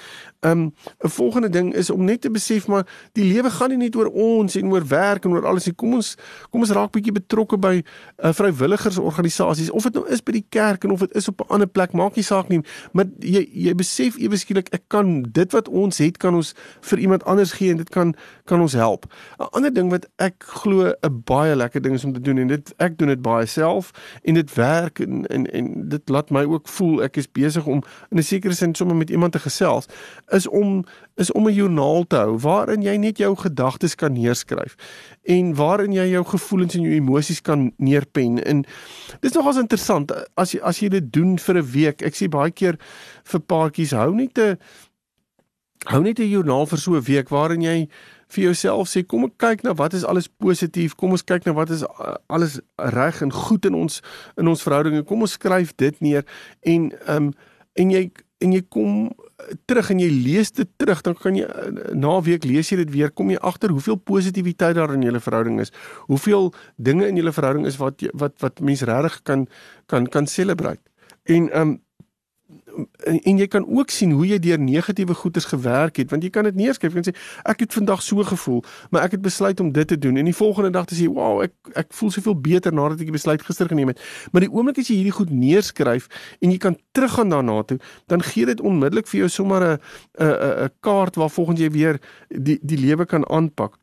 Um 0.43 0.73
'n 1.04 1.10
volgende 1.10 1.49
ding 1.49 1.73
is 1.73 1.89
om 1.89 2.04
net 2.04 2.21
te 2.21 2.32
besef 2.32 2.67
maar 2.67 2.88
die 3.12 3.23
lewe 3.34 3.49
gaan 3.49 3.69
nie 3.69 3.77
net 3.77 3.95
oor 3.95 4.08
ons 4.08 4.56
en 4.56 4.71
oor 4.71 4.88
werk 4.88 5.25
en 5.25 5.32
oor 5.32 5.45
alles 5.45 5.65
nie. 5.65 5.75
Kom 5.75 5.93
ons 5.93 6.15
kom 6.49 6.60
ons 6.62 6.71
raak 6.71 6.91
bietjie 6.91 7.12
betrokke 7.12 7.58
by 7.58 7.84
uh, 8.23 8.32
vrywilligersorganisasies 8.34 9.69
of 9.69 9.84
dit 9.84 9.93
nou 9.93 10.08
is 10.10 10.23
by 10.23 10.32
die 10.32 10.45
kerk 10.49 10.84
en 10.84 10.91
of 10.91 10.99
dit 10.99 11.15
is 11.15 11.27
op 11.27 11.41
'n 11.41 11.54
ander 11.54 11.67
plek, 11.67 11.91
maak 11.91 12.15
nie 12.15 12.23
saak 12.23 12.49
nie, 12.49 12.62
maar 12.91 13.06
jy 13.19 13.47
jy 13.54 13.75
besef 13.75 14.17
ewe 14.17 14.38
skielik 14.38 14.73
ek 14.73 14.84
kan 14.88 15.21
dit 15.32 15.51
wat 15.51 15.67
ons 15.67 15.97
het 15.97 16.17
kan 16.17 16.36
ons 16.36 16.54
vir 16.82 16.99
iemand 16.99 17.23
anders 17.23 17.51
gee 17.51 17.71
en 17.71 17.77
dit 17.77 17.89
kan 17.89 18.15
kan 18.45 18.62
ons 18.62 18.73
help. 18.73 19.06
'n 19.39 19.47
Ander 19.51 19.73
ding 19.73 19.89
wat 19.91 20.08
ek 20.17 20.43
glo 20.43 20.93
'n 21.04 21.21
baie 21.25 21.56
lekker 21.56 21.82
ding 21.82 21.93
is 21.93 22.06
om 22.06 22.13
te 22.13 22.21
doen 22.21 22.38
en 22.38 22.47
dit 22.47 22.73
ek 22.77 22.97
doen 22.97 23.08
dit 23.08 23.21
baie 23.21 23.45
self 23.45 23.91
en 24.23 24.34
dit 24.34 24.54
werk 24.54 24.99
en 24.99 25.25
en 25.27 25.45
en 25.45 25.89
dit 25.89 26.10
laat 26.10 26.30
my 26.30 26.43
ook 26.43 26.67
voel 26.67 27.04
ek 27.04 27.17
is 27.17 27.32
besig 27.32 27.65
om 27.65 27.84
in 28.10 28.17
'n 28.17 28.23
sekere 28.23 28.54
sin 28.54 28.75
sommer 28.75 28.95
met 28.95 29.10
iemand 29.10 29.32
te 29.32 29.39
gesels 29.39 29.88
is 30.32 30.48
om 30.48 30.84
is 31.15 31.32
om 31.32 31.48
'n 31.48 31.54
joernaal 31.54 32.08
te 32.08 32.15
hou 32.15 32.38
waarin 32.38 32.82
jy 32.82 32.96
net 32.98 33.17
jou 33.17 33.36
gedagtes 33.36 33.96
kan 33.96 34.13
neerskryf 34.13 34.76
en 35.24 35.56
waarin 35.56 35.94
jy 35.94 36.08
jou 36.10 36.24
gevoelens 36.26 36.76
en 36.76 36.82
jou 36.82 36.94
emosies 36.94 37.41
kan 37.41 37.72
neerpen. 37.78 38.44
En 38.44 38.63
dis 39.20 39.32
nogals 39.34 39.58
interessant 39.58 40.12
as 40.34 40.52
jy 40.52 40.60
as 40.62 40.80
jy 40.80 40.89
dit 40.89 41.13
doen 41.13 41.38
vir 41.38 41.58
'n 41.58 41.72
week. 41.72 42.02
Ek 42.02 42.15
sê 42.15 42.30
baie 42.30 42.52
keer 42.52 42.76
vir 43.24 43.39
paartjies 43.39 43.91
hou 43.91 44.15
net 44.15 44.38
'n 44.38 44.58
hou 45.86 46.02
net 46.02 46.20
'n 46.20 46.30
joernaal 46.30 46.65
vir 46.65 46.78
so 46.78 46.96
'n 46.96 47.04
week 47.04 47.30
waarin 47.30 47.62
jy 47.62 47.89
vir 48.28 48.44
jouself 48.44 48.88
sê 48.88 49.04
kom 49.08 49.26
ek 49.26 49.38
kyk 49.38 49.63
na 49.63 49.74
wat 49.74 49.94
is 49.94 50.06
alles 50.08 50.28
positief 50.28 50.96
kom 50.96 51.12
ons 51.12 51.24
kyk 51.24 51.46
na 51.46 51.54
wat 51.54 51.70
is 51.70 51.84
alles 52.28 52.60
reg 52.78 53.22
en 53.22 53.32
goed 53.32 53.65
in 53.65 53.76
ons 53.76 54.02
in 54.38 54.48
ons 54.48 54.63
verhoudinge 54.63 55.04
kom 55.04 55.22
ons 55.22 55.38
skryf 55.39 55.76
dit 55.76 56.00
neer 56.02 56.26
en 56.62 56.91
ehm 56.91 57.15
um, 57.15 57.34
en 57.80 57.91
jy 57.91 58.12
en 58.44 58.52
jy 58.52 58.62
kom 58.70 59.12
terug 59.65 59.89
en 59.89 59.99
jy 59.99 60.10
lees 60.10 60.51
dit 60.51 60.69
terug, 60.77 61.01
dan 61.01 61.15
kan 61.15 61.36
jy 61.36 61.47
na 61.93 62.17
'n 62.17 62.23
week 62.23 62.43
lees 62.43 62.69
jy 62.69 62.77
dit 62.77 62.91
weer, 62.91 63.12
kom 63.12 63.30
jy 63.30 63.38
agter 63.38 63.69
hoeveel 63.69 63.95
positiwiteit 63.95 64.75
daar 64.75 64.93
in 64.93 65.01
julle 65.01 65.19
verhouding 65.19 65.60
is. 65.60 65.71
Hoeveel 66.08 66.54
dinge 66.77 67.08
in 67.08 67.15
julle 67.15 67.32
verhouding 67.32 67.65
is 67.65 67.77
wat 67.77 68.01
wat 68.13 68.34
wat 68.39 68.60
mense 68.60 68.86
regtig 68.86 69.21
kan 69.23 69.47
kan 69.88 70.08
kan 70.08 70.27
celebrate. 70.27 70.82
En 71.23 71.49
ehm 71.49 71.62
um, 71.62 71.82
en, 73.05 73.19
en 73.19 73.38
jy 73.38 73.47
kan 73.47 73.65
ook 73.67 73.89
sien 73.89 74.12
hoe 74.12 74.27
jy 74.27 74.39
deur 74.39 74.60
negatiewe 74.60 75.13
goeders 75.13 75.45
gewerk 75.45 75.97
het 76.01 76.12
want 76.12 76.23
jy 76.23 76.29
kan 76.34 76.47
dit 76.47 76.55
neerskryf 76.55 76.95
en 76.95 77.07
sê 77.07 77.13
ek 77.43 77.65
het 77.65 77.73
vandag 77.73 78.03
so 78.05 78.23
gevoel 78.27 78.63
maar 78.89 79.05
ek 79.07 79.17
het 79.17 79.23
besluit 79.25 79.60
om 79.60 79.71
dit 79.71 79.88
te 79.88 79.97
doen. 79.97 80.17
En 80.17 80.25
die 80.25 80.36
volgende 80.36 80.69
dag 80.69 80.88
te 80.89 80.97
sê 80.97 81.07
wow 81.12 81.41
ek 81.45 81.53
ek 81.75 81.93
voel 81.97 82.12
soveel 82.12 82.38
beter 82.41 82.73
nadat 82.73 82.99
ek 82.99 83.12
die 83.12 83.17
besluit 83.17 83.43
gister 83.45 83.69
geneem 83.71 83.93
het. 83.93 84.01
Maar 84.31 84.45
die 84.45 84.51
oomblik 84.51 84.81
as 84.81 84.91
jy 84.91 85.01
hierdie 85.01 85.15
goed 85.15 85.31
neerskryf 85.31 86.07
en 86.39 86.51
jy 86.53 86.60
kan 86.62 86.77
teruggaan 86.95 87.34
daarna 87.34 87.62
toe 87.67 87.79
dan 88.12 88.23
gee 88.25 88.45
dit 88.49 88.62
onmiddellik 88.62 89.07
vir 89.07 89.25
jou 89.25 89.29
sommer 89.29 89.62
'n 89.63 89.77
'n 90.19 90.65
'n 90.65 90.69
kaart 90.79 91.15
waar 91.15 91.29
volgens 91.29 91.60
jy 91.60 91.69
weer 91.69 91.99
die 92.29 92.60
die 92.62 92.77
lewe 92.77 93.05
kan 93.05 93.27
aanpak. 93.29 93.77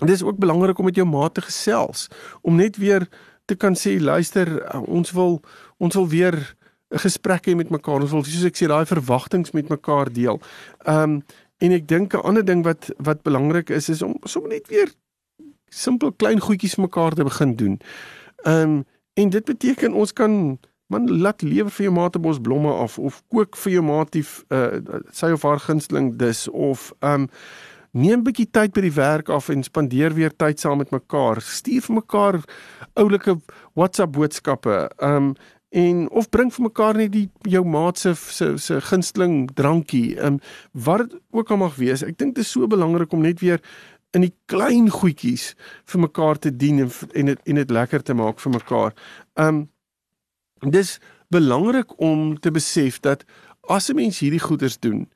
En 0.00 0.06
dit 0.06 0.16
is 0.16 0.22
ook 0.22 0.38
belangrik 0.38 0.78
om 0.78 0.84
met 0.84 0.96
jou 0.96 1.06
maat 1.06 1.34
te 1.34 1.40
gesels 1.40 2.08
om 2.42 2.56
net 2.56 2.76
weer 2.76 3.08
te 3.44 3.54
kan 3.54 3.76
sê 3.76 4.00
luister 4.00 4.48
ons 4.86 5.10
wil 5.12 5.40
ons 5.76 5.94
wil 5.94 6.08
weer 6.08 6.56
'n 6.94 6.98
gesprek 6.98 7.46
hê 7.46 7.56
met 7.56 7.70
mekaar. 7.70 8.00
Ons 8.00 8.10
wil 8.10 8.24
soos 8.24 8.44
ek 8.44 8.56
sê 8.56 8.66
daai 8.70 8.86
verwagtinge 8.86 9.50
met 9.52 9.68
mekaar 9.68 10.12
deel. 10.12 10.40
Ehm 10.86 11.02
um, 11.02 11.22
en 11.58 11.72
ek 11.72 11.88
dink 11.88 12.14
'n 12.14 12.22
ander 12.22 12.44
ding 12.44 12.64
wat 12.64 12.90
wat 12.98 13.22
belangrik 13.22 13.70
is 13.70 13.88
is 13.88 14.02
om 14.02 14.14
sommer 14.24 14.50
net 14.50 14.68
weer 14.68 14.92
simpel 15.68 16.12
klein 16.12 16.40
goedjies 16.40 16.76
mekaar 16.76 17.14
te 17.14 17.24
begin 17.24 17.56
doen. 17.56 17.80
Ehm 18.44 18.62
um, 18.62 18.84
en 19.14 19.30
dit 19.30 19.44
beteken 19.44 19.92
ons 19.92 20.12
kan 20.12 20.58
man 20.86 21.20
laat 21.20 21.42
lewer 21.42 21.70
vir 21.70 21.84
jou 21.84 21.94
maat 21.94 22.16
'n 22.16 22.20
bos 22.20 22.40
blomme 22.40 22.72
af 22.72 22.98
of 22.98 23.22
kook 23.28 23.56
vir 23.56 23.72
jou 23.72 23.82
maat 23.82 24.12
die 24.12 24.24
uh, 24.48 24.78
sy 25.10 25.30
of 25.32 25.42
haar 25.42 25.60
gunsteling 25.60 26.16
dis 26.18 26.48
of 26.48 26.92
um 27.00 27.28
neem 27.94 28.18
'n 28.18 28.24
bietjie 28.26 28.50
tyd 28.50 28.72
by 28.74 28.80
die 28.80 28.94
werk 28.94 29.28
af 29.28 29.48
en 29.48 29.62
spandeer 29.62 30.14
weer 30.14 30.36
tyd 30.36 30.60
saam 30.60 30.78
met 30.78 30.90
mekaar. 30.90 31.40
Stuur 31.40 31.82
vir 31.82 31.94
mekaar 31.94 32.40
oulike 32.94 33.40
WhatsApp 33.74 34.12
boodskappe. 34.12 34.90
Um 34.98 35.34
en 35.74 36.04
of 36.14 36.28
bring 36.30 36.52
vir 36.54 36.66
mekaar 36.68 36.98
net 36.98 37.10
die 37.14 37.26
jou 37.50 37.64
maat 37.66 37.98
se 37.98 38.14
se 38.14 38.52
se 38.62 38.78
gunsteling 38.88 39.48
drankie. 39.58 40.14
Um 40.22 40.38
wat 40.72 41.16
ook 41.34 41.50
al 41.50 41.62
mag 41.64 41.74
wees. 41.80 42.04
Ek 42.06 42.18
dink 42.18 42.36
dit 42.36 42.44
is 42.44 42.52
so 42.54 42.68
belangrik 42.70 43.12
om 43.12 43.24
net 43.26 43.42
weer 43.42 43.62
in 44.14 44.22
die 44.22 44.34
klein 44.46 44.86
goedjies 44.94 45.54
vir 45.90 46.04
mekaar 46.06 46.38
te 46.38 46.54
dien 46.54 46.84
en 46.84 46.92
en 47.14 47.32
dit 47.32 47.50
en 47.50 47.62
dit 47.62 47.74
lekker 47.78 48.02
te 48.02 48.14
maak 48.14 48.38
vir 48.38 48.54
mekaar. 48.54 48.94
Um 49.34 49.66
dis 50.62 50.98
belangrik 51.34 51.98
om 51.98 52.38
te 52.38 52.54
besef 52.54 53.00
dat 53.00 53.24
as 53.68 53.90
'n 53.90 53.96
mens 53.96 54.18
hierdie 54.18 54.44
goeders 54.46 54.78
doen, 54.78 55.08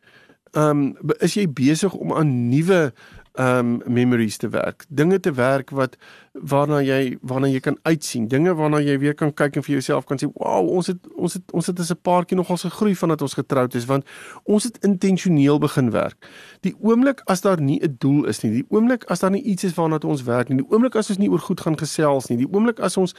ehm 0.52 0.94
um, 0.98 1.14
is 1.20 1.34
jy 1.34 1.46
besig 1.46 1.94
om 1.94 2.12
aan 2.12 2.48
nuwe 2.48 2.80
ehm 2.82 2.92
um, 3.38 3.80
memories 3.86 4.36
te 4.36 4.48
werk. 4.48 4.84
Dinge 4.88 5.20
te 5.20 5.32
werk 5.32 5.70
wat 5.70 5.96
waarna 6.32 6.80
jy 6.82 7.16
waarna 7.22 7.48
jy 7.50 7.60
kan 7.60 7.78
uitsien. 7.82 8.28
Dinge 8.28 8.54
waarna 8.54 8.80
jy 8.82 8.98
weer 8.98 9.14
kan 9.14 9.32
kyk 9.34 9.58
en 9.58 9.66
vir 9.66 9.78
jouself 9.78 10.06
kan 10.06 10.18
sê, 10.18 10.28
"Wow, 10.34 10.68
ons 10.68 10.86
het 10.86 10.98
ons 11.16 11.34
het 11.34 11.52
ons 11.52 11.66
het 11.66 11.78
as 11.78 11.90
'n 11.90 12.00
paartjie 12.02 12.36
nogals 12.36 12.62
gegroei 12.62 12.94
vandat 12.94 13.22
ons 13.22 13.34
getroud 13.34 13.74
is 13.74 13.84
want 13.84 14.04
ons 14.44 14.64
het 14.64 14.78
intentioneel 14.84 15.58
begin 15.58 15.90
werk." 15.90 16.28
Die 16.60 16.74
oomblik 16.80 17.20
as 17.24 17.40
daar 17.40 17.60
nie 17.60 17.80
'n 17.82 17.96
doel 17.98 18.26
is 18.26 18.42
nie, 18.42 18.52
die 18.52 18.66
oomblik 18.68 19.04
as 19.04 19.20
daar 19.20 19.30
nie 19.30 19.42
iets 19.42 19.64
is 19.64 19.74
waarna 19.74 19.98
ons 19.98 20.22
werk 20.22 20.48
nie, 20.48 20.58
die 20.58 20.70
oomblik 20.70 20.96
as 20.96 21.08
ons 21.08 21.18
nie 21.18 21.30
oor 21.30 21.40
goed 21.40 21.60
gaan 21.60 21.78
gesels 21.78 22.28
nie, 22.28 22.38
die 22.38 22.52
oomblik 22.52 22.80
as 22.80 22.96
ons 22.96 23.14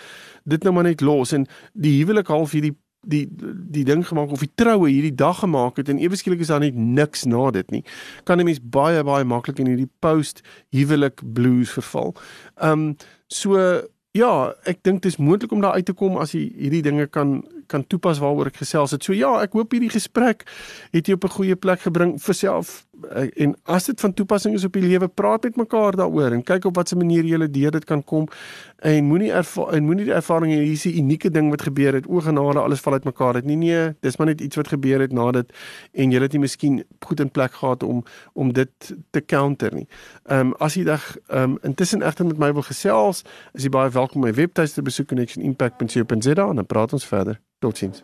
dit 0.46 0.64
nou 0.64 0.74
maar 0.74 0.84
net 0.84 1.02
los 1.02 1.32
en 1.32 1.48
die 1.74 2.04
huwelik 2.04 2.28
half 2.28 2.52
hierdie 2.52 2.76
die 3.02 3.28
die 3.72 3.84
ding 3.88 4.08
gemaak 4.08 4.32
of 4.32 4.44
die 4.44 4.52
troue 4.56 4.90
hierdie 4.90 5.16
dag 5.16 5.40
gemaak 5.40 5.78
het 5.80 5.90
en 5.90 6.02
ewe 6.02 6.16
skielik 6.20 6.44
is 6.44 6.52
daar 6.52 6.60
net 6.60 6.76
niks 6.76 7.26
na 7.26 7.52
dit 7.52 7.72
nie. 7.72 7.84
Kan 8.24 8.40
'n 8.40 8.46
mens 8.46 8.60
baie 8.60 9.04
baie 9.04 9.24
maklik 9.24 9.60
in 9.60 9.68
hierdie 9.68 9.92
post 10.00 10.42
huwelik 10.72 11.22
blues 11.34 11.72
verval. 11.72 12.16
Um 12.62 12.98
so 13.28 13.82
ja, 14.12 14.54
ek 14.66 14.84
dink 14.84 15.04
dit 15.04 15.12
is 15.12 15.18
moontlik 15.18 15.52
om 15.52 15.62
daar 15.62 15.78
uit 15.78 15.86
te 15.86 15.94
kom 15.94 16.18
as 16.18 16.34
jy 16.34 16.52
hierdie 16.58 16.82
dinge 16.82 17.08
kan 17.08 17.44
kan 17.70 17.84
toepas 17.88 18.18
waaroor 18.18 18.48
ek 18.48 18.56
gesels 18.64 18.92
het. 18.92 19.04
So 19.04 19.14
ja, 19.14 19.42
ek 19.44 19.54
hoop 19.54 19.72
hierdie 19.72 19.92
gesprek 19.94 20.48
het 20.92 21.06
jou 21.06 21.16
op 21.16 21.26
'n 21.26 21.36
goeie 21.38 21.56
plek 21.56 21.82
gebring 21.82 22.18
vir 22.22 22.34
self 22.36 22.89
en 23.36 23.56
as 23.64 23.86
dit 23.86 24.00
van 24.00 24.14
toepassing 24.14 24.56
is 24.56 24.64
op 24.64 24.74
die 24.74 24.84
lewe, 24.84 25.08
praat 25.08 25.44
met 25.44 25.56
mekaar 25.56 25.96
daaroor 25.96 26.32
en 26.32 26.44
kyk 26.44 26.66
op 26.66 26.76
watter 26.76 26.98
manier 26.98 27.26
jy 27.26 27.48
deur 27.48 27.72
dit 27.72 27.86
kan 27.86 28.04
kom. 28.04 28.28
En 28.80 29.06
moenie 29.06 29.32
en 29.32 29.84
moenie 29.84 30.06
die 30.06 30.14
ervaring 30.14 30.54
hê 30.54 30.62
hier's 30.64 30.86
'n 30.86 30.98
unieke 30.98 31.30
ding 31.30 31.50
wat 31.50 31.62
gebeur 31.62 31.94
het. 31.94 32.08
O 32.08 32.20
genade, 32.20 32.60
alles 32.60 32.80
val 32.80 32.94
uit 32.94 33.04
mekaar. 33.04 33.34
Dit 33.34 33.46
nie 33.46 33.56
nee, 33.56 33.96
dis 34.02 34.18
maar 34.18 34.28
net 34.28 34.42
iets 34.42 34.56
wat 34.56 34.68
gebeur 34.68 35.00
het 35.00 35.12
na 35.12 35.32
dit 35.32 35.52
en 35.94 36.12
jy 36.12 36.22
het 36.22 36.32
nie 36.32 36.42
miskien 36.42 36.84
goed 37.00 37.20
in 37.20 37.32
plek 37.32 37.54
gehad 37.54 37.84
om 37.84 38.04
om 38.34 38.54
dit 38.54 38.96
te 39.12 39.26
counter 39.26 39.74
nie. 39.74 39.88
Ehm 40.26 40.40
um, 40.40 40.54
as 40.60 40.74
jy 40.74 40.84
dag 40.84 41.18
ehm 41.28 41.44
um, 41.44 41.58
intussen 41.62 42.02
egter 42.02 42.26
met 42.26 42.38
my 42.38 42.54
wil 42.54 42.62
gesels, 42.62 43.24
is 43.54 43.64
jy 43.64 43.70
baie 43.70 43.90
welkom 43.90 44.22
my 44.22 44.34
webtuiste 44.34 44.82
besoek 44.82 45.08
connectionimpact.co.za 45.08 46.50
en 46.50 46.56
dan 46.56 46.66
praat 46.66 46.94
ons 46.94 47.06
verder. 47.06 47.40
Totsiens. 47.60 48.04